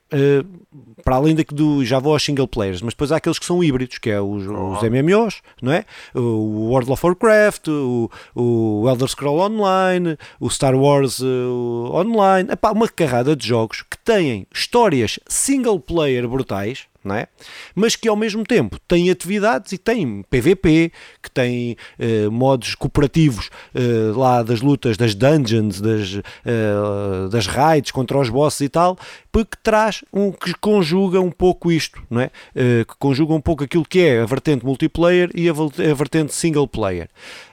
[1.03, 1.85] para além daqui do.
[1.85, 4.45] Já vou aos single players, mas depois há aqueles que são híbridos, que é os,
[4.47, 5.85] os MMOs, não é?
[6.15, 12.51] O World of Warcraft, o, o Elder Scroll Online, o Star Wars uh, Online.
[12.51, 17.29] Epá, uma carrada de jogos que têm histórias single player brutais não é?
[17.75, 20.91] Mas que ao mesmo tempo têm atividades e têm PVP,
[21.23, 27.91] que têm uh, modos cooperativos uh, lá das lutas, das dungeons, das, uh, das raids
[27.91, 28.99] contra os bosses e tal,
[29.31, 32.31] porque traz um que conjuga um pouco isto, não é?
[32.55, 36.69] que conjuga um pouco aquilo que é a vertente multiplayer e a, a vertente single
[36.69, 37.09] player.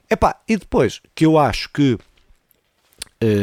[0.10, 1.98] Epá, e depois, que eu acho que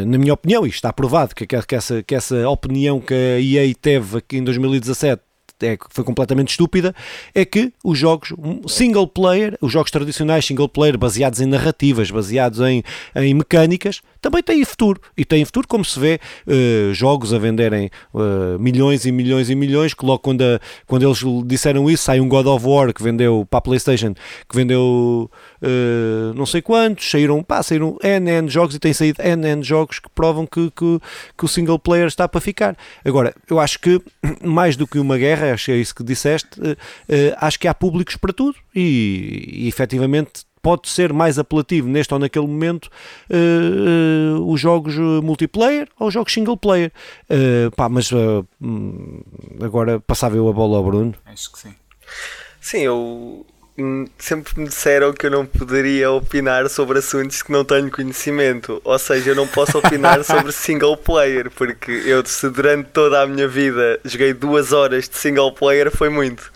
[0.06, 3.72] na minha opinião, e está provado que, que, essa, que essa opinião que a EA
[3.80, 5.22] teve aqui em 2017
[5.62, 6.94] é, foi completamente estúpida,
[7.34, 8.32] é que os jogos
[8.68, 12.82] single player, os jogos tradicionais single player, baseados em narrativas, baseados em,
[13.16, 15.00] em mecânicas, também têm futuro.
[15.16, 19.54] E têm futuro, como se vê, uh, jogos a venderem uh, milhões e milhões e
[19.54, 23.02] milhões, que logo quando, a, quando eles disseram isso, sai um God of War que
[23.02, 24.14] vendeu para a Playstation,
[24.48, 25.30] que vendeu
[25.62, 30.08] uh, não sei quantos, saíram, pá, saíram NN jogos e têm saído NN jogos que
[30.10, 31.00] provam que, que,
[31.36, 32.76] que o single player está para ficar.
[33.04, 34.00] Agora, eu acho que
[34.42, 36.48] mais do que uma guerra, acho que é isso que disseste,
[37.38, 42.20] acho que há públicos para tudo e, e efetivamente pode ser mais apelativo neste ou
[42.20, 42.90] naquele momento
[43.30, 46.92] uh, uh, os jogos multiplayer ou os jogos single player.
[47.30, 48.10] Uh, pá, mas
[48.60, 49.22] hum,
[49.62, 51.14] agora passava eu a bola ao Bruno.
[51.24, 51.74] Acho que sim.
[52.60, 53.46] Sim, eu
[54.18, 58.80] sempre me disseram que eu não poderia opinar sobre assuntos que não tenho conhecimento.
[58.84, 63.26] Ou seja, eu não posso opinar sobre single player, porque eu se durante toda a
[63.26, 66.52] minha vida joguei duas horas de single player foi muito.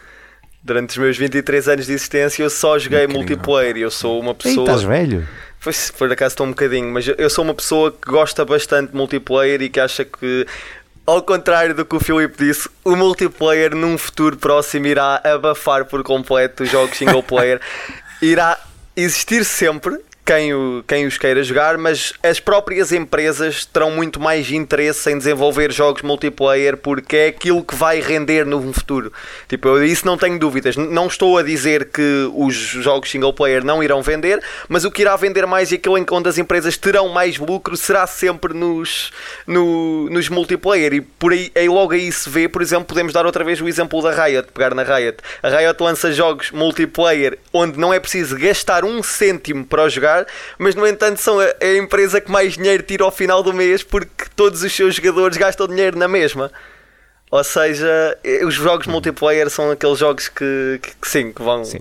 [0.64, 3.20] Durante os meus 23 anos de existência eu só joguei Incrível.
[3.20, 4.68] multiplayer e eu sou uma pessoa.
[4.68, 5.26] Ei, estás velho?
[5.62, 8.96] Pois, por acaso estou um bocadinho, mas eu sou uma pessoa que gosta bastante de
[8.96, 10.44] multiplayer e que acha que,
[11.06, 16.02] ao contrário do que o Filipe disse, o multiplayer num futuro próximo irá abafar por
[16.02, 17.60] completo os jogos single player.
[18.22, 18.58] irá
[18.96, 24.50] existir sempre, quem, o, quem os queira jogar, mas as próprias empresas terão muito mais
[24.50, 29.12] interesse em desenvolver jogos multiplayer porque é aquilo que vai render no futuro.
[29.48, 30.76] Tipo, eu isso não tenho dúvidas.
[30.76, 35.02] Não estou a dizer que os jogos single player não irão vender, mas o que
[35.02, 39.10] irá vender mais e aquilo em onde as empresas terão mais lucro será sempre nos,
[39.44, 40.92] no, nos multiplayer.
[40.94, 43.68] E por aí, aí logo aí se vê, por exemplo, podemos dar outra vez o
[43.68, 45.18] exemplo da Riot, pegar na Riot.
[45.42, 50.26] A Riot lança jogos multiplayer onde não é preciso gastar um cêntimo para jogar jogar,
[50.58, 53.82] mas no entanto são a, a empresa que mais dinheiro tira ao final do mês
[53.82, 56.50] porque todos os seus jogadores gastam dinheiro na mesma.
[57.30, 61.64] Ou seja, eh, os jogos multiplayer são aqueles jogos que, que, que sim, que vão.
[61.64, 61.80] Sim.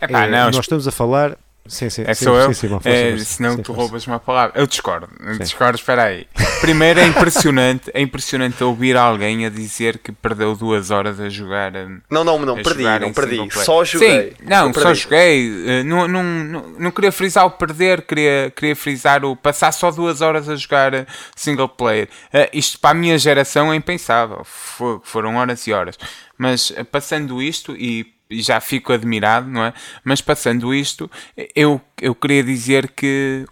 [0.00, 1.36] Epá, É, não, nós estamos a falar.
[1.66, 2.52] Sim, sim, É sim, só eu?
[2.52, 4.60] sim, sim, É, senão Sim, tu roubas uma palavra.
[4.60, 5.08] Eu discordo.
[5.18, 6.26] Eu discordo, espera aí.
[6.60, 11.74] Primeiro é impressionante, é impressionante ouvir alguém a dizer que perdeu duas horas a jogar.
[11.74, 13.48] hum, Não, não, não, perdi, não perdi.
[13.52, 14.30] Só joguei.
[14.38, 15.64] Sim, não, só joguei.
[15.66, 19.90] eh, Não, não, não, não queria frisar o perder, queria, queria frisar o passar só
[19.90, 22.08] duas horas a jogar eh, single player.
[22.32, 24.42] Eh, Isto para a minha geração é impensável.
[24.44, 25.96] Fo- Foram horas e horas.
[26.36, 29.74] Mas passando isto e já fico admirado, não é?
[30.02, 31.10] Mas passando isto,
[31.54, 33.46] eu, eu queria dizer que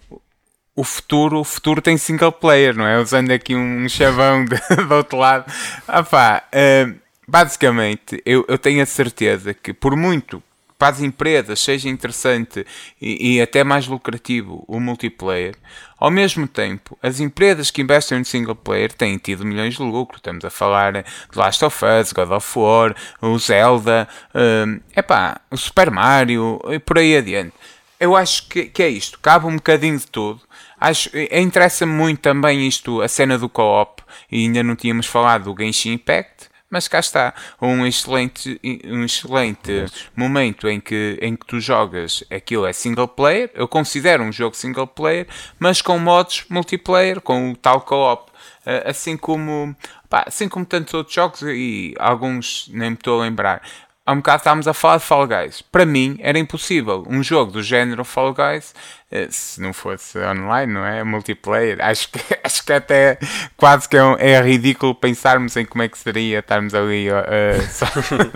[0.74, 2.98] o futuro, o futuro tem single player, não é?
[2.98, 4.56] Usando aqui um chavão de,
[4.88, 5.44] do outro lado.
[5.86, 6.92] Ah pá, eh,
[7.28, 10.42] basicamente, eu, eu tenho a certeza que por muito
[10.82, 12.66] para as empresas seja interessante
[13.00, 15.54] e, e até mais lucrativo o multiplayer,
[15.96, 20.16] ao mesmo tempo, as empresas que investem no single player têm tido milhões de lucro.
[20.16, 21.04] Estamos a falar de
[21.36, 26.98] Last of Us, God of War, o Zelda, hum, epá, o Super Mario e por
[26.98, 27.54] aí adiante.
[28.00, 30.40] Eu acho que, que é isto, cabe um bocadinho de tudo.
[30.80, 35.44] Acho, eh, interessa-me muito também isto, a cena do co-op, e ainda não tínhamos falado
[35.44, 39.84] do Genshin Impact, mas cá está, um excelente, um excelente
[40.16, 44.56] momento em que, em que tu jogas aquilo é single player, eu considero um jogo
[44.56, 48.32] single player, mas com modos multiplayer, com o tal co-op.
[48.64, 49.76] Eh, Assim como,
[50.08, 53.62] pá, assim como tantos outros jogos e alguns nem me estou a lembrar.
[54.04, 55.62] Há um bocado estávamos a falar de Fall Guys.
[55.62, 58.74] Para mim era impossível um jogo do género Fall Guys
[59.08, 61.04] eh, se não fosse online, não é?
[61.04, 61.78] Multiplayer.
[61.84, 63.16] Acho que, acho que até
[63.56, 67.60] quase que é, um- é ridículo pensarmos em como é que seria estarmos ali eh,
[67.70, 67.86] so-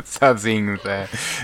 [0.04, 0.80] sozinhos.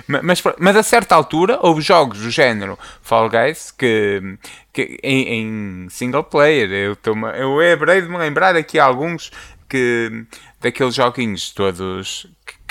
[0.07, 4.39] Ma- Mas, mas a certa altura houve jogos do género Fall Guys que,
[4.73, 6.71] que em, em single player.
[6.71, 9.33] Eu, estou-me- eu lembrei de me lembrar aqui alguns
[9.69, 10.25] que
[10.61, 12.27] daqueles joguinhos todos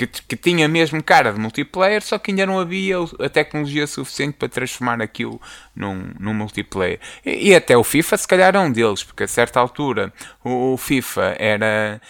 [0.08, 4.36] que, que, tinha mesmo cara de multiplayer, só que ainda não havia a tecnologia suficiente
[4.38, 5.40] para transformar aquilo
[5.76, 7.00] num, num multiplayer.
[7.26, 10.74] E, e até o FIFA, se calhar, é um deles, porque a certa altura o,
[10.74, 12.02] o FIFA era.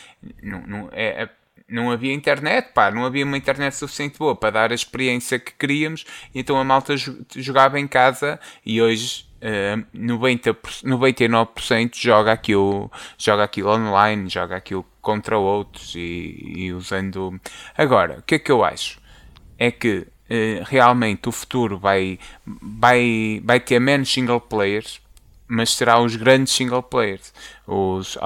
[0.42, 1.30] Não, não, é, é-
[1.72, 5.54] não havia internet, pá, não havia uma internet suficiente boa para dar a experiência que
[5.54, 6.04] queríamos,
[6.36, 13.44] então a malta jo- jogava em casa e hoje eh, 90%, 99% joga aquilo, joga
[13.44, 17.40] aquilo online, joga aquilo contra outros e, e usando.
[17.78, 19.00] Agora, o que é que eu acho?
[19.58, 25.02] É que eh, realmente o futuro vai, vai, vai ter menos single players,
[25.48, 27.34] mas será os grandes single players.
[27.68, 28.18] Os,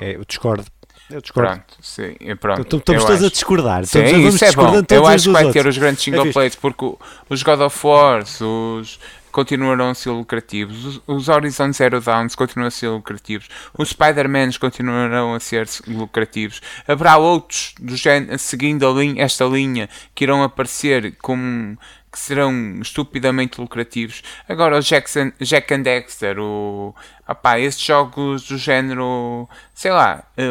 [0.00, 0.64] É, eu discordo.
[1.10, 1.50] Eu discordo.
[1.52, 2.60] Pronto, sim, é pronto.
[2.60, 3.32] Então, estamos todos a acho.
[3.32, 3.86] discordar.
[3.86, 4.82] Sim, Estamos- vamos isso é bom.
[4.90, 5.62] Eu acho que vai outros.
[5.62, 6.32] ter os grandes single fixe.
[6.34, 6.94] players porque
[7.30, 9.00] os God of War, os
[9.30, 15.34] continuarão a ser lucrativos, os, Horizon Zero Dawn continuam a ser lucrativos, os Spider-Man continuarão
[15.34, 16.60] a ser lucrativos.
[16.86, 21.78] Haverá outros do género, seguindo linha, esta linha que irão aparecer como
[22.10, 24.22] que serão estupidamente lucrativos.
[24.48, 26.94] Agora o Jackson, Jack and Dexter, o
[27.28, 30.46] opá, esses jogos do género, sei lá, eh,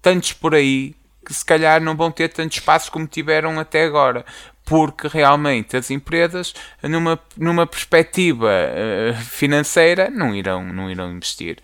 [0.00, 0.94] tantos por aí
[1.28, 4.24] que se calhar não vão ter tanto espaço como tiveram até agora.
[4.68, 11.58] Porque realmente as empresas, numa, numa perspectiva eh, financeira, não irão, não irão investir.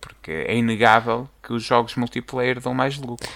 [0.00, 3.28] Porque é inegável que os jogos multiplayer dão mais lucro.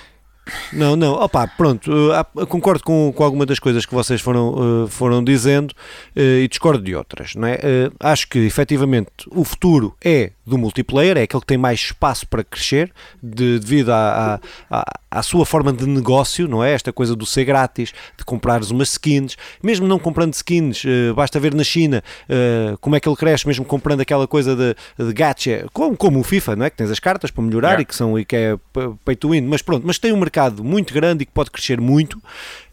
[0.72, 4.88] Não, não, opá, pronto, uh, concordo com, com alguma das coisas que vocês foram, uh,
[4.88, 5.72] foram dizendo
[6.16, 7.58] uh, e discordo de outras, não é?
[7.98, 12.44] Acho que efetivamente o futuro é do multiplayer, é aquele que tem mais espaço para
[12.44, 12.92] crescer
[13.22, 14.40] de- devido à,
[14.70, 16.72] à, à- à sua forma de negócio, não é?
[16.72, 21.40] Esta coisa do ser grátis, de comprares umas skins, mesmo não comprando skins, uh, basta
[21.40, 25.12] ver na China uh, como é que ele cresce, mesmo comprando aquela coisa de, de
[25.12, 26.70] gacha, como, como o FIFA, não é?
[26.70, 27.82] Que tens as cartas para melhorar Yeah.
[27.82, 30.16] e que são e que é p- pay to win, mas pronto, mas tem um
[30.16, 32.22] mercado muito grande e que pode crescer muito.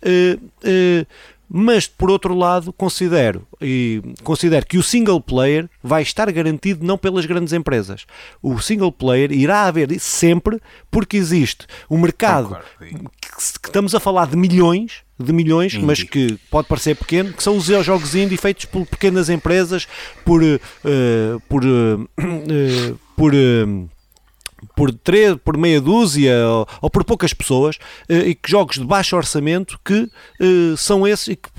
[0.02, 0.38] eh,
[1.50, 6.98] mas por outro lado, considero e considero que o single player vai estar garantido não
[6.98, 8.06] pelas grandes empresas.
[8.42, 12.98] O single player irá haver sempre porque existe o mercado que,
[13.40, 15.86] estamos a falar de milhões, de milhões, Indie.
[15.86, 19.88] mas que pode parecer pequeno, que são os jogos indie feitos por pequenas empresas,
[20.26, 20.60] por eh,
[21.48, 23.34] por eh, eh, por
[24.76, 27.78] por, três, por meia dúzia ou, ou por poucas pessoas
[28.10, 30.10] eh, e que jogos de baixo orçamento que
[30.40, 31.50] eh, são esses e que,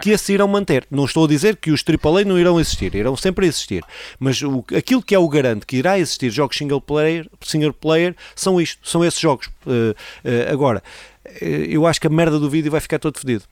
[0.00, 0.86] que- esses irão manter.
[0.90, 3.82] Não estou a dizer que os AAA não irão existir, irão sempre existir.
[4.18, 8.14] Mas o, aquilo que é o garante que irá existir jogos single player, single player
[8.36, 9.50] são isto, são esses jogos.
[9.66, 9.94] Eh,
[10.24, 10.82] eh, agora,
[11.24, 13.42] eh, eu acho que a merda do vídeo vai ficar todo fedido.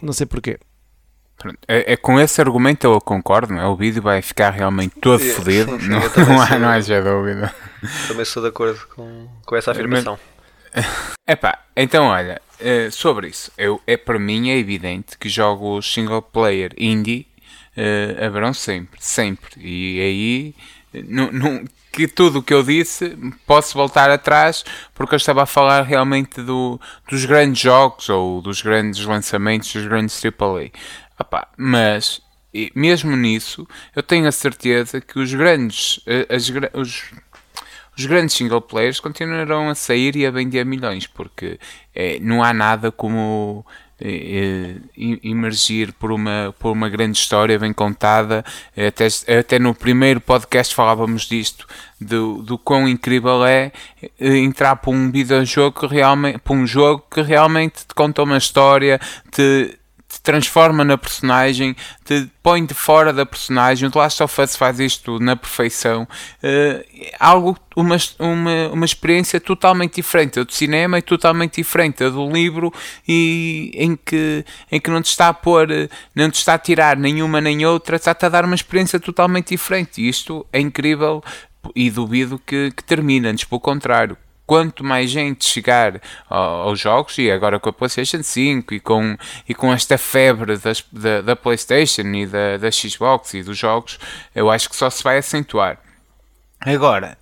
[0.00, 0.58] Não sei porquê.
[1.68, 3.66] É, é, com esse argumento eu concordo, não é?
[3.66, 7.54] O vídeo vai ficar realmente todo fodido, não, não, há, não haja dúvida.
[8.08, 10.18] Também estou de acordo com, com essa afirmação.
[11.26, 16.22] Epá, então olha, eh, sobre isso, eu, é, para mim é evidente que jogos single
[16.22, 17.26] player indie
[17.76, 19.60] uh, haverão sempre, sempre.
[19.60, 20.54] E aí,
[21.08, 23.16] não, não, que tudo o que eu disse
[23.46, 24.64] posso voltar atrás
[24.94, 29.86] porque eu estava a falar realmente do, dos grandes jogos ou dos grandes lançamentos, dos
[29.86, 30.70] grandes AAA.
[31.18, 32.22] Epá, mas
[32.74, 37.04] mesmo nisso, eu tenho a certeza que os grandes, eh, as, os,
[37.96, 41.58] os grandes single players continuarão a sair e a vender milhões, porque
[41.94, 43.64] é, não há nada como
[44.00, 48.44] é, emergir por uma, por uma grande história bem contada.
[48.76, 51.66] Até, até no primeiro podcast falávamos disto,
[52.00, 53.72] do, do quão incrível é
[54.20, 59.00] entrar para um videojogo que realmente, para um jogo que realmente te conta uma história,
[59.32, 59.78] te
[60.08, 63.90] te transforma na personagem, te põe de fora da personagem.
[63.92, 66.06] O Last of Us faz isto na perfeição.
[66.42, 70.38] Uh, algo, uma, uma, uma experiência totalmente diferente.
[70.38, 72.04] A do cinema é totalmente diferente.
[72.04, 72.72] A do livro
[73.06, 75.68] e em que, em que não te está a pôr,
[76.14, 80.00] não te está a tirar nenhuma nem outra, está-te a dar uma experiência totalmente diferente.
[80.00, 81.22] E isto é incrível
[81.74, 84.16] e duvido que, que termine, antes pelo contrário
[84.46, 89.16] quanto mais gente chegar aos jogos, e agora com a PlayStation 5 e com,
[89.48, 93.98] e com esta febre das, da, da PlayStation e da, da Xbox e dos jogos,
[94.34, 95.78] eu acho que só se vai acentuar.
[96.60, 97.18] Agora,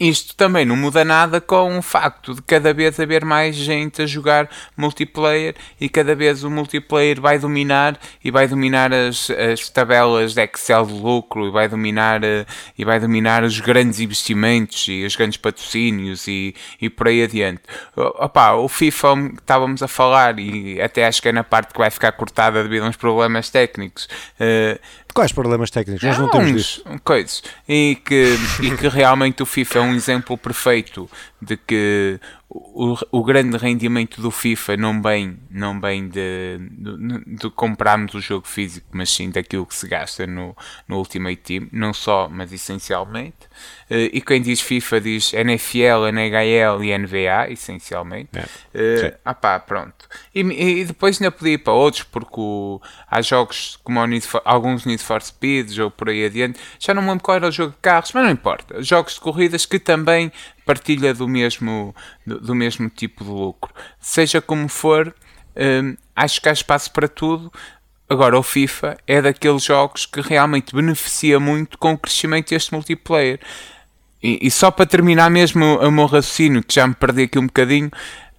[0.00, 4.06] isto também não muda nada com o facto de cada vez haver mais gente a
[4.06, 10.32] jogar multiplayer e cada vez o multiplayer vai dominar e vai dominar as, as tabelas
[10.32, 12.46] de Excel de lucro e vai dominar eh,
[12.78, 17.60] e vai dominar os grandes investimentos e os grandes patrocínios e, e por aí adiante.
[17.94, 21.90] Opa, o FIFA estávamos a falar e até acho que é na parte que vai
[21.90, 24.08] ficar cortada devido a uns problemas técnicos.
[24.40, 24.80] Uh,
[25.12, 26.02] Quais problemas técnicos?
[26.02, 26.84] Nós não, não temos disso.
[27.04, 27.42] Coisas.
[27.68, 32.20] E que, e que realmente o FIFA é um exemplo perfeito de que
[32.52, 38.20] o, o grande rendimento do FIFA não vem, não vem de, de, de, comprarmos o
[38.20, 40.56] jogo físico, mas sim daquilo que se gasta no,
[40.88, 43.46] no Ultimate Team, não só, mas essencialmente.
[43.88, 48.30] Uh, e quem diz FIFA diz NFL, NHL e NBA, essencialmente.
[48.34, 49.12] É.
[49.12, 50.08] Uh, ah pá, pronto.
[50.34, 54.42] E, e, depois ainda podia ir para outros, porque o, há jogos como Need for,
[54.44, 57.52] alguns Need for Speeds ou por aí adiante, já não me lembro qual era o
[57.52, 58.82] jogo de carros, mas não importa.
[58.82, 60.32] Jogos de corridas que também
[60.64, 61.94] partilha do mesmo,
[62.26, 63.72] do, do mesmo tipo de lucro.
[64.00, 65.14] Seja como for,
[65.56, 67.52] hum, acho que há espaço para tudo.
[68.08, 73.40] Agora, o FIFA é daqueles jogos que realmente beneficia muito com o crescimento deste multiplayer.
[74.22, 77.46] E, e só para terminar mesmo o meu raciocínio, que já me perdi aqui um
[77.46, 77.90] bocadinho,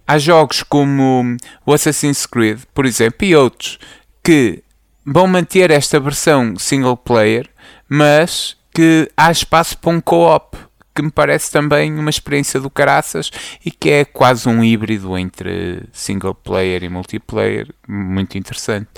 [0.06, 3.78] há jogos como o Assassin's Creed, por exemplo, e outros,
[4.22, 4.62] que
[5.04, 7.48] vão manter esta versão single player,
[7.88, 10.56] mas que há espaço para um co-op
[10.94, 13.30] que me parece também uma experiência do caraças
[13.64, 18.88] e que é quase um híbrido entre single player e multiplayer, muito interessante.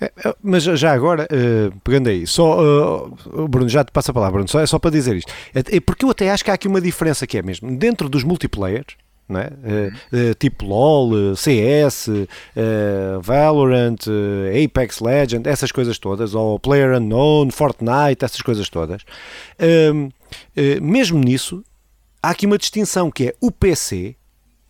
[0.00, 4.14] É, é mas já agora, uh, pegando aí, só, uh, Bruno, já te passa a
[4.14, 5.32] palavra, Bruno, só, é só para dizer isto.
[5.54, 8.08] É, é, porque eu até acho que há aqui uma diferença que é mesmo, dentro
[8.08, 8.96] dos multiplayers,
[9.38, 9.48] é?
[9.48, 12.08] Uh, uh, tipo LOL, uh, CS,
[13.22, 13.98] Valorant,
[14.64, 19.02] Apex Legend, essas coisas todas, ou Player Unknown, Fortnite, essas coisas todas.
[19.58, 20.08] Ehm,
[20.80, 21.62] mesmo nisso,
[22.22, 24.16] há aqui uma distinção que é o PC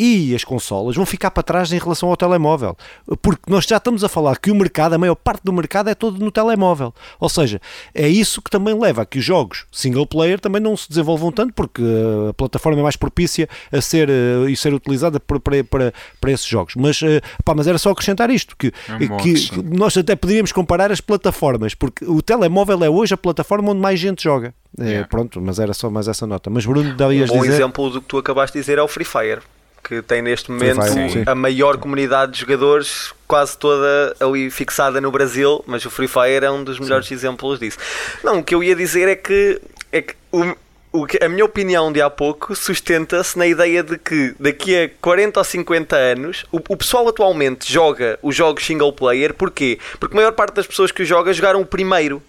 [0.00, 2.74] e as consolas vão ficar para trás em relação ao telemóvel,
[3.20, 5.94] porque nós já estamos a falar que o mercado, a maior parte do mercado é
[5.94, 6.94] todo no telemóvel.
[7.20, 7.60] Ou seja,
[7.94, 11.30] é isso que também leva a que os jogos single player também não se desenvolvam
[11.30, 11.82] tanto, porque
[12.30, 16.46] a plataforma é mais propícia a ser uh, e ser utilizada para, para, para esses
[16.46, 16.76] jogos.
[16.76, 20.90] Mas, uh, pá, mas era só acrescentar isto, que, é que nós até poderíamos comparar
[20.90, 24.54] as plataformas, porque o telemóvel é hoje a plataforma onde mais gente joga.
[24.78, 26.48] É, Pronto, mas era só mais essa nota.
[26.48, 27.52] Mas Bruno, daí um bom dizer...
[27.52, 29.42] exemplo do que tu acabaste de dizer é o Free Fire
[29.90, 30.80] que tem neste momento
[31.26, 36.44] a maior comunidade de jogadores, quase toda ali fixada no Brasil, mas o Free Fire
[36.44, 37.14] é um dos melhores Sim.
[37.14, 37.76] exemplos disso.
[38.22, 39.60] Não, o que eu ia dizer é que,
[39.90, 40.54] é que o,
[40.92, 44.88] o que, a minha opinião de há pouco sustenta-se na ideia de que daqui a
[45.00, 49.76] 40 ou 50 anos o, o, pessoal atualmente joga os jogos single player, porquê?
[49.98, 52.22] Porque a maior parte das pessoas que o joga jogaram o primeiro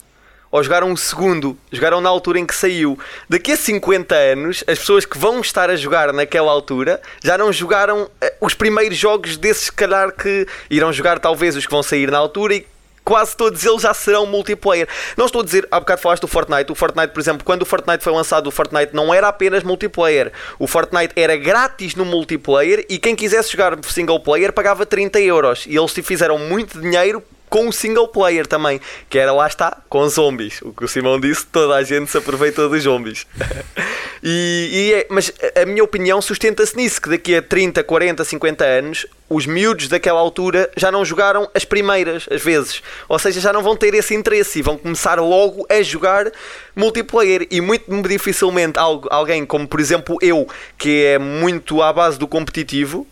[0.51, 2.99] ou jogaram o segundo, jogaram na altura em que saiu.
[3.29, 7.53] Daqui a 50 anos, as pessoas que vão estar a jogar naquela altura já não
[7.53, 8.09] jogaram uh,
[8.41, 12.17] os primeiros jogos desses, se calhar, que irão jogar talvez os que vão sair na
[12.17, 12.67] altura e
[13.03, 14.87] quase todos eles já serão multiplayer.
[15.17, 16.71] Não estou a dizer, há bocado falaste do Fortnite.
[16.71, 20.31] O Fortnite, por exemplo, quando o Fortnite foi lançado, o Fortnite não era apenas multiplayer.
[20.59, 25.65] O Fortnite era grátis no multiplayer e quem quisesse jogar single player pagava 30 euros.
[25.67, 28.79] E eles fizeram muito dinheiro com o single player também,
[29.09, 30.61] que era lá está, com zombies.
[30.61, 33.27] O que o Simão disse, toda a gente se aproveitou dos zombies.
[34.23, 38.63] e, e é, mas a minha opinião sustenta-se nisso, que daqui a 30, 40, 50
[38.63, 42.81] anos, os miúdos daquela altura já não jogaram as primeiras, às vezes.
[43.09, 46.31] Ou seja, já não vão ter esse interesse e vão começar logo a jogar
[46.73, 47.45] multiplayer.
[47.51, 50.47] E muito dificilmente alguém como, por exemplo, eu,
[50.77, 53.05] que é muito à base do competitivo,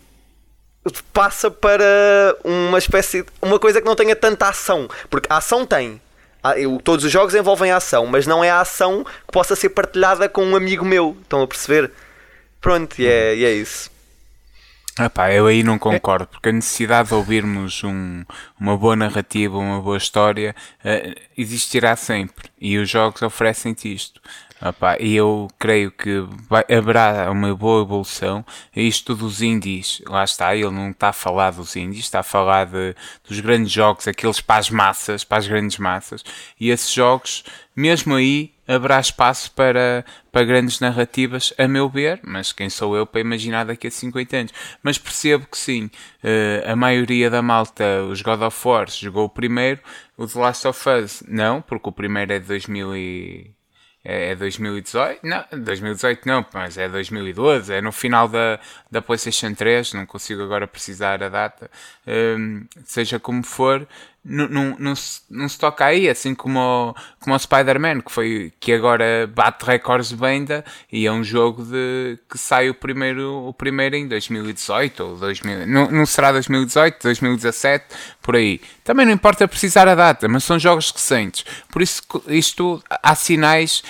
[1.12, 5.66] passa para uma espécie de, uma coisa que não tenha tanta ação, porque a ação
[5.66, 6.00] tem.
[6.82, 10.28] todos os jogos envolvem a ação, mas não é a ação que possa ser partilhada
[10.28, 11.16] com um amigo meu.
[11.22, 11.90] Estão a perceber?
[12.60, 13.90] Pronto, e é, e é isso.
[14.98, 18.22] Epá, eu aí não concordo, porque a necessidade de ouvirmos um,
[18.58, 20.54] uma boa narrativa, uma boa história,
[20.84, 22.50] uh, existirá sempre.
[22.60, 24.20] E os jogos oferecem-te isto.
[24.62, 28.44] Opa, e eu creio que vai, haverá uma boa evolução.
[28.76, 32.66] Isto dos indies, lá está, ele não está a falar dos indies, está a falar
[32.66, 32.94] de,
[33.26, 36.22] dos grandes jogos, aqueles para as massas, para as grandes massas.
[36.60, 37.42] E esses jogos,
[37.74, 43.06] mesmo aí, haverá espaço para, para grandes narrativas, a meu ver, mas quem sou eu
[43.06, 44.52] para imaginar daqui a 50 anos?
[44.82, 45.90] Mas percebo que sim,
[46.22, 49.80] eh, a maioria da malta, os God of War, jogou o primeiro,
[50.18, 53.59] o The Last of Us não, porque o primeiro é de 2000 e
[54.04, 55.20] é 2018?
[55.24, 58.58] É não, 2018 não, mas é 2012, é no final da,
[58.90, 61.70] da PlayStation 3, não consigo agora precisar a data.
[62.06, 63.86] Um, seja como for,
[64.22, 69.64] não, se toca aí, assim como o, como o Spider-Man, que, foi, que agora bate
[69.64, 74.06] recordes de venda e é um jogo de, que sai o primeiro, o primeiro em
[74.06, 77.84] 2018 ou 2000, não, não será 2018, 2017,
[78.20, 78.60] por aí.
[78.84, 81.44] Também não importa precisar a data, mas são jogos recentes.
[81.70, 83.82] Por isso, isto há sinais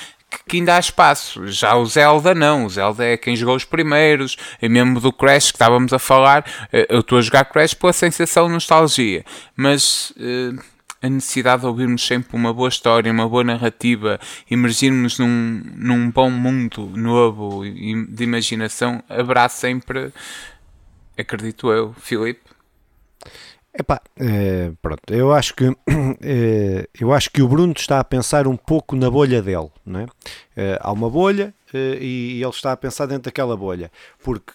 [0.48, 1.46] que ainda há espaço.
[1.48, 2.66] Já o Zelda não.
[2.66, 4.36] O Zelda é quem jogou os primeiros.
[4.60, 7.92] E mesmo do Crash que estávamos a falar, eh, eu estou a jogar Crash pela
[7.92, 9.24] sensação de nostalgia.
[9.56, 10.60] Mas uh,
[11.02, 14.20] a necessidade de ouvirmos sempre uma boa história, uma boa narrativa,
[14.50, 20.12] imergirmos num, num bom mundo novo de imaginação, haverá sempre,
[21.16, 22.50] acredito eu, Filipe.
[23.80, 25.64] Epá, é, pronto, eu acho que
[26.20, 30.00] é, eu acho que o Bruno está a pensar um pouco na bolha dele, não
[30.00, 30.06] é?
[30.54, 33.90] é há uma bolha e ele está a pensar dentro daquela bolha,
[34.22, 34.52] porque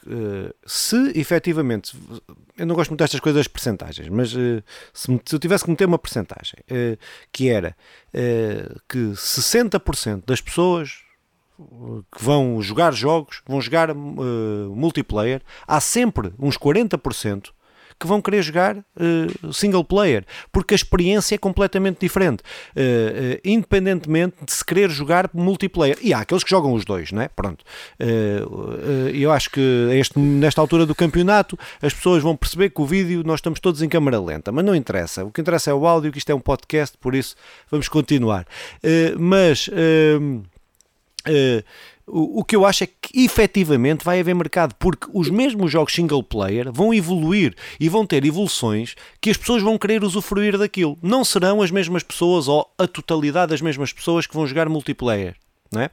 [0.63, 1.97] se efetivamente,
[2.55, 4.63] eu não gosto muito destas coisas das percentagens, mas se,
[4.93, 6.59] se, eu tivesse que meter uma percentagem
[7.31, 7.75] que era
[8.87, 10.99] que 60% das pessoas
[12.15, 17.55] que vão jogar jogos, vão jogar multiplayer, há sempre uns 40%
[17.99, 23.39] que vão querer jogar uh, single player, porque a experiência é completamente diferente, uh, uh,
[23.43, 25.97] independentemente de se querer jogar multiplayer.
[26.01, 27.27] E há aqueles que jogam os dois, não é?
[27.27, 27.63] Pronto.
[29.13, 29.61] eu acho que
[29.93, 33.81] este, nesta altura do campeonato as pessoas vão perceber que o vídeo nós estamos todos
[33.81, 35.23] em câmara lenta, mas não interessa.
[35.23, 37.35] O que interessa é o áudio, que isto é um podcast, por isso
[37.69, 38.45] vamos continuar.
[39.17, 39.67] mas.
[39.67, 41.63] Uh,
[42.07, 46.21] o, que eu acho é que efetivamente vai haver mercado, porque os mesmos jogos single
[46.21, 50.97] player vão evoluir e vão ter evoluções que as pessoas vão querer usufruir daquilo.
[51.01, 55.35] Não serão as mesmas pessoas ou a totalidade das mesmas pessoas que vão jogar multiplayer.
[55.75, 55.89] É?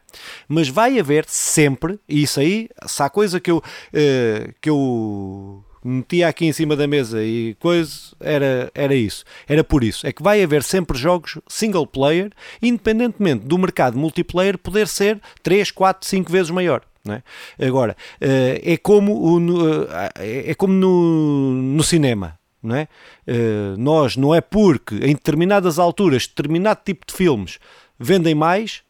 [0.46, 5.64] Mas vai haver sempre, e isso aí, se há coisa que eu, uh, que eu
[5.84, 9.24] metia aqui em cima da mesa e coisa, era, era isso.
[9.48, 10.06] Era por isso.
[10.06, 12.30] É que vai haver sempre jogos single player,
[12.60, 16.82] independentemente do mercado multiplayer poder ser 3, 4, 5 vezes maior.
[17.08, 17.66] É?
[17.66, 19.88] Agora, eh, é como, o,
[20.20, 22.38] eh, é como no, no cinema.
[22.62, 22.86] Não é?
[23.26, 27.58] Eh, nós, não é porque em determinadas alturas, determinado tipo de filmes
[27.98, 28.82] vendem mais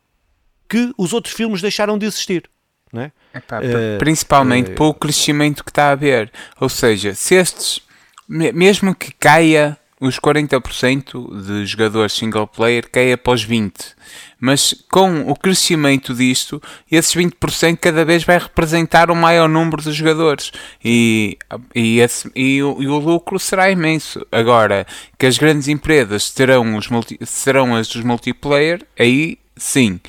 [0.69, 2.51] que os outros filmes deixaram de existir.
[2.93, 3.13] Não é?
[3.35, 6.31] Epá, uh, principalmente uh, pelo crescimento que está a haver.
[6.61, 7.81] Ou seja, se estes,
[8.29, 13.95] mesmo que caia os 40% de jogadores single player, caia para os 20%.
[14.41, 19.93] Mas com o crescimento disto, esses 20% cada vez vai representar um maior número de
[19.93, 20.51] jogadores.
[20.85, 21.39] E,
[21.73, 24.27] e, esse, e, o, e o lucro será imenso.
[24.33, 24.85] Agora,
[25.17, 30.01] que as grandes empresas terão, os multi, serão as dos multiplayer, aí sim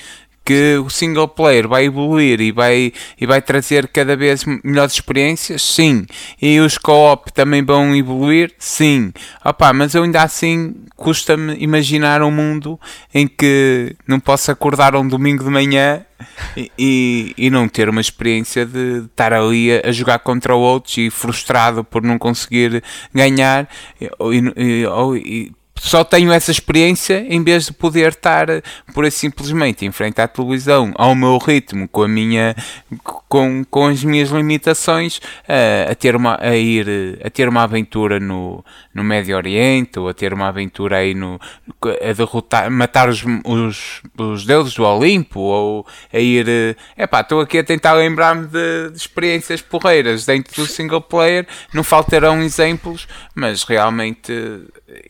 [0.46, 5.62] que o single player vai evoluir e vai, e vai trazer cada vez melhores experiências?
[5.62, 6.06] Sim.
[6.42, 8.54] E os co-op também vão evoluir?
[8.58, 9.14] Sim.
[9.44, 12.80] Opa, mas eu ainda assim custa-me imaginar um mundo
[13.14, 16.06] em que não posso acordar um domingo de manhã
[16.56, 20.98] e, e, e, não ter uma experiência de estar ali a, a, jogar contra outros
[20.98, 22.82] e frustrado por não conseguir
[23.14, 23.68] ganhar
[24.00, 24.10] e,
[25.18, 28.48] e só tenho essa experiência em vez de poder estar
[28.94, 32.56] por simplesmente em frente à televisão ao meu ritmo com a minha
[33.28, 38.20] com, com as minhas limitações a, a ter uma a ir a ter uma aventura
[38.20, 38.64] no,
[38.94, 41.40] no Médio Oriente ou a ter uma aventura aí no
[41.82, 47.42] a derrotar matar os, os, os deuses do Olimpo ou a ir é pá estou
[47.42, 51.48] aqui a tentar lembrar-me de, de experiências porreiras dentro do single player.
[51.74, 54.32] Não faltarão exemplos mas realmente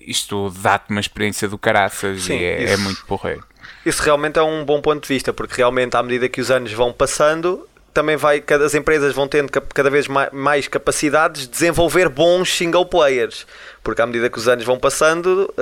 [0.06, 3.44] isto dá-te uma experiência do caraças Sim, e é, é muito porreiro.
[3.86, 6.72] Isso realmente é um bom ponto de vista, porque realmente à medida que os anos
[6.72, 12.50] vão passando, também vai, as empresas vão tendo cada vez mais capacidades de desenvolver bons
[12.50, 13.46] single players.
[13.84, 15.54] Porque à medida que os anos vão passando,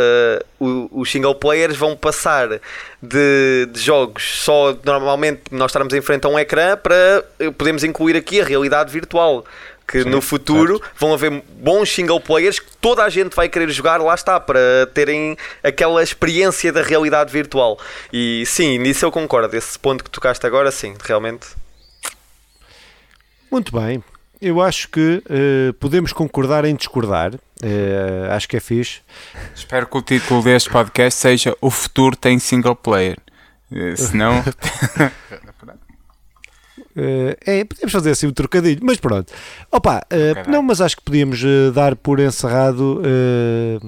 [0.60, 2.48] uh, os single players vão passar
[3.02, 7.84] de, de, jogos só normalmente nós estarmos em frente a um ecrã para eh, podemos
[7.84, 9.44] incluir aqui a realidade virtual
[9.92, 10.96] que Sim, no futuro certo.
[10.98, 14.88] vão haver bons single players que toda a gente vai querer jogar, lá está, para
[14.94, 17.78] terem aquela experiência da realidade virtual.
[18.12, 19.56] E sim, nisso eu concordo.
[19.56, 21.48] Esse ponto que tocaste agora, sim, realmente.
[23.52, 24.02] Muito bem.
[24.42, 27.36] Eu acho que uh, podemos concordar em discordar.
[27.36, 29.02] Uh, acho que é fixe.
[29.54, 33.18] Espero que o título deste podcast seja O futuro tem single player.
[33.70, 34.42] Uh, senão.
[36.96, 39.32] Uh, é, podemos fazer assim um trocadilho, mas pronto.
[39.72, 43.02] Opa, uh, não, mas acho que podíamos uh, dar por encerrado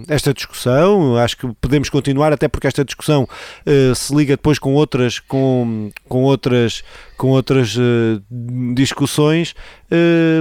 [0.07, 1.17] esta discussão.
[1.17, 3.27] Acho que podemos continuar, até porque esta discussão
[3.95, 6.83] se liga depois com outras, com, com outras,
[7.17, 7.75] com outras
[8.73, 9.55] discussões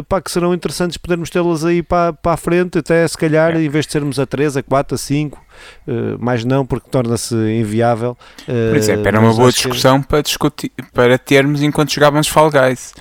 [0.09, 3.63] pá, que serão interessantes podermos tê-las aí para, para a frente, até se calhar, é.
[3.63, 5.39] em vez de sermos a 3, a 4, a 5
[5.87, 8.17] uh, mais não, porque torna-se inviável.
[8.43, 10.09] Uh, Por exemplo, era uma boa discussão que...
[10.09, 12.95] para, discutir, para termos enquanto jogávamos Fall Guys.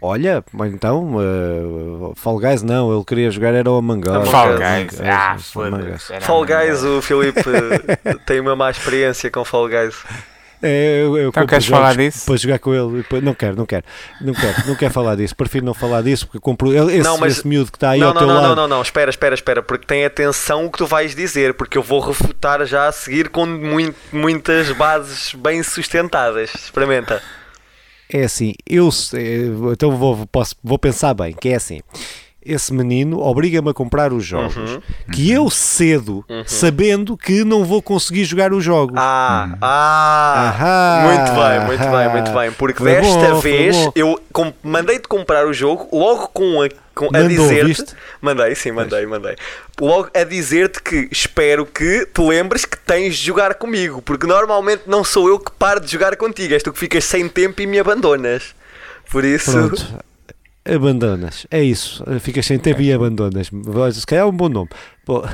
[0.00, 4.28] Olha, então, uh, Fall Guys não, ele queria jogar era o Among Us.
[4.28, 6.20] Fall Guys, ah, foda-se.
[6.20, 7.42] Fall Guys, o Filipe
[8.26, 9.94] tem uma má experiência com Fall Guys.
[10.62, 12.24] É, eu, eu então queres falar disso?
[12.24, 13.04] Para jogar com ele.
[13.20, 13.84] Não quero, não quero.
[14.20, 15.34] Não quero, não quero falar disso.
[15.34, 18.08] Prefiro não falar disso porque compro esse, não, mas, esse miúdo que está aí não,
[18.08, 18.48] ao não, teu não, lado.
[18.48, 21.76] Não, não, não, espera, espera, espera, porque tem atenção o que tu vais dizer, porque
[21.76, 26.54] eu vou refutar já a seguir com muito, muitas bases bem sustentadas.
[26.54, 27.20] Experimenta.
[28.12, 28.88] É assim, eu
[29.72, 31.80] então vou, posso, vou pensar bem, que é assim
[32.44, 34.82] esse menino obriga-me a comprar os jogos uhum.
[35.12, 36.42] que eu cedo, uhum.
[36.44, 38.96] sabendo que não vou conseguir jogar os jogos.
[38.98, 39.58] Ah, uhum.
[39.62, 42.52] ah, muito bem, muito bem, muito bem.
[42.52, 44.20] Porque desta bom, vez eu
[44.62, 47.94] mandei-te comprar o jogo logo com a, com, a dizer-te.
[48.20, 49.36] Mandei, sim, mandei, mandei.
[49.80, 54.82] Logo a dizer-te que espero que te lembres que tens de jogar comigo, porque normalmente
[54.86, 57.66] não sou eu que paro de jogar contigo, és tu que ficas sem tempo e
[57.66, 58.54] me abandonas.
[59.10, 59.52] Por isso.
[59.52, 60.11] Pronto
[60.64, 61.46] abandonas.
[61.50, 62.04] É isso.
[62.20, 63.50] Ficas sem tempo e abandonas.
[63.94, 64.68] Se calhar é um bom nome.
[65.04, 65.24] Pô,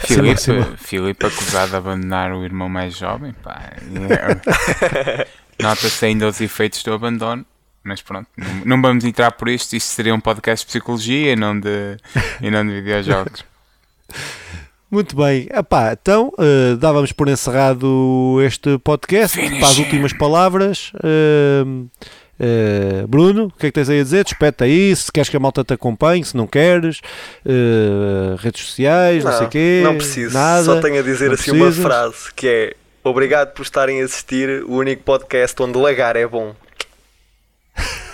[0.00, 0.40] Filipe,
[0.78, 3.32] Filipe acusado de abandonar o irmão mais jovem.
[3.42, 3.72] Pá,
[4.08, 5.26] é-
[5.62, 7.44] Nota-se ainda os efeitos do abandono.
[7.86, 9.76] Mas pronto, não, não, vamos entrar por isto.
[9.76, 11.98] Isto seria um podcast de psicologia e não de,
[12.40, 13.44] e não de videojogos.
[14.90, 19.58] Muito bem, Epá, então uh, dávamos por encerrado este podcast Finish.
[19.58, 20.92] para as últimas palavras.
[20.94, 21.90] Uh,
[22.40, 24.24] Uh, Bruno, o que é que tens aí a dizer?
[24.24, 27.00] Despeta aí, se queres que a malta te acompanhe, se não queres,
[27.46, 29.80] uh, redes sociais, não, não sei o quê.
[29.84, 31.78] Não preciso, nada, só tenho a dizer assim precisas.
[31.78, 36.26] uma frase que é Obrigado por estarem a assistir o único podcast onde lagar é
[36.26, 36.54] bom.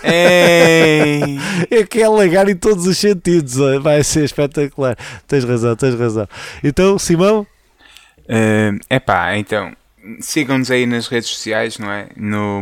[0.03, 1.39] Ei.
[1.71, 4.97] é que é lagar em todos os sentidos, vai ser espetacular.
[5.25, 6.27] Tens razão, tens razão.
[6.61, 7.47] Então, Simão?
[8.27, 9.71] É uh, pá, então
[10.19, 12.09] sigam-nos aí nas redes sociais, não é?
[12.15, 12.61] No,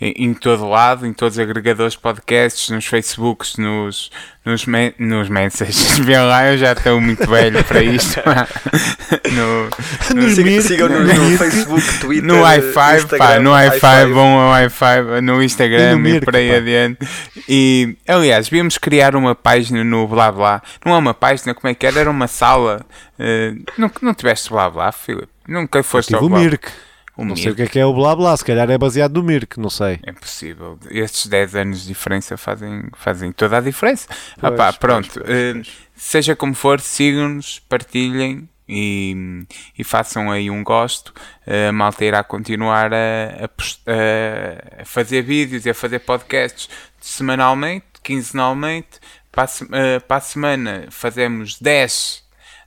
[0.00, 4.10] em, em, todo lado, em todos os agregadores de podcasts, nos Facebooks, nos,
[4.44, 5.98] nos, me, nos mensagens.
[6.00, 8.20] Vê lá, eu já estou muito velho para isto.
[9.32, 15.20] no, no, sigam-nos no, no, Facebook, Twitter, no i5, pá, no i5, bom ao i5,
[15.20, 16.56] no Instagram e, e por aí pá.
[16.56, 17.08] adiante.
[17.48, 20.62] E, aliás, devíamos criar uma página no blá blá.
[20.84, 22.00] Não é uma página, como é que era?
[22.00, 22.84] Era uma sala.
[23.18, 25.28] Uh, não, não tiveste blá blá, Filipe?
[25.46, 26.68] Nunca foste ao o Mirk.
[27.16, 27.42] O não Mirk.
[27.42, 29.60] sei o que é que é o blá blá, se calhar é baseado no Mirk,
[29.60, 30.00] não sei.
[30.02, 30.78] É possível.
[30.90, 34.08] Estes 10 anos de diferença fazem, fazem toda a diferença.
[34.08, 35.12] Pois, ah, pá, pronto.
[35.12, 39.44] Pois, pois, uh, seja como for, sigam-nos, partilhem e,
[39.78, 41.12] e, façam aí um gosto.
[41.46, 42.96] Uh, a malta irá continuar a,
[43.44, 49.00] a, a, fazer vídeos e a fazer podcasts semanalmente, quinzenalmente.
[49.30, 52.21] Para a, uh, para a semana fazemos 10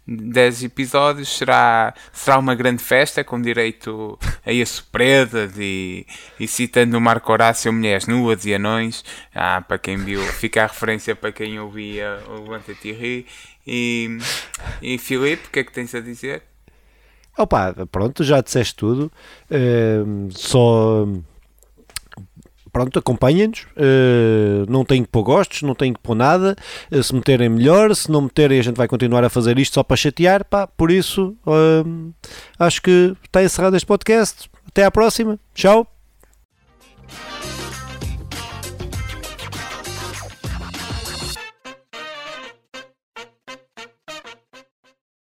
[0.07, 6.05] 10 episódios será, será uma grande festa com direito a isso surpresas e,
[6.39, 9.03] e citando o Marco Horácio Mulheres Nuas e Anões
[9.33, 13.25] ah, para quem viu, fica a referência para quem ouvia o Levanta-te e
[13.65, 14.17] E,
[14.81, 16.43] e Filipe, o que é que tens a dizer?
[17.37, 19.11] Opa, pronto, já disseste tudo.
[19.51, 21.05] Uh, só
[22.75, 26.57] pronto, acompanhem-nos, uh, não tenho que pôr gostos, não tenho que pôr nada,
[26.91, 29.81] uh, se meterem melhor, se não meterem a gente vai continuar a fazer isto só
[29.81, 32.13] para chatear, pá, por isso uh,
[32.59, 35.94] acho que está encerrado este podcast, até à próxima, tchau!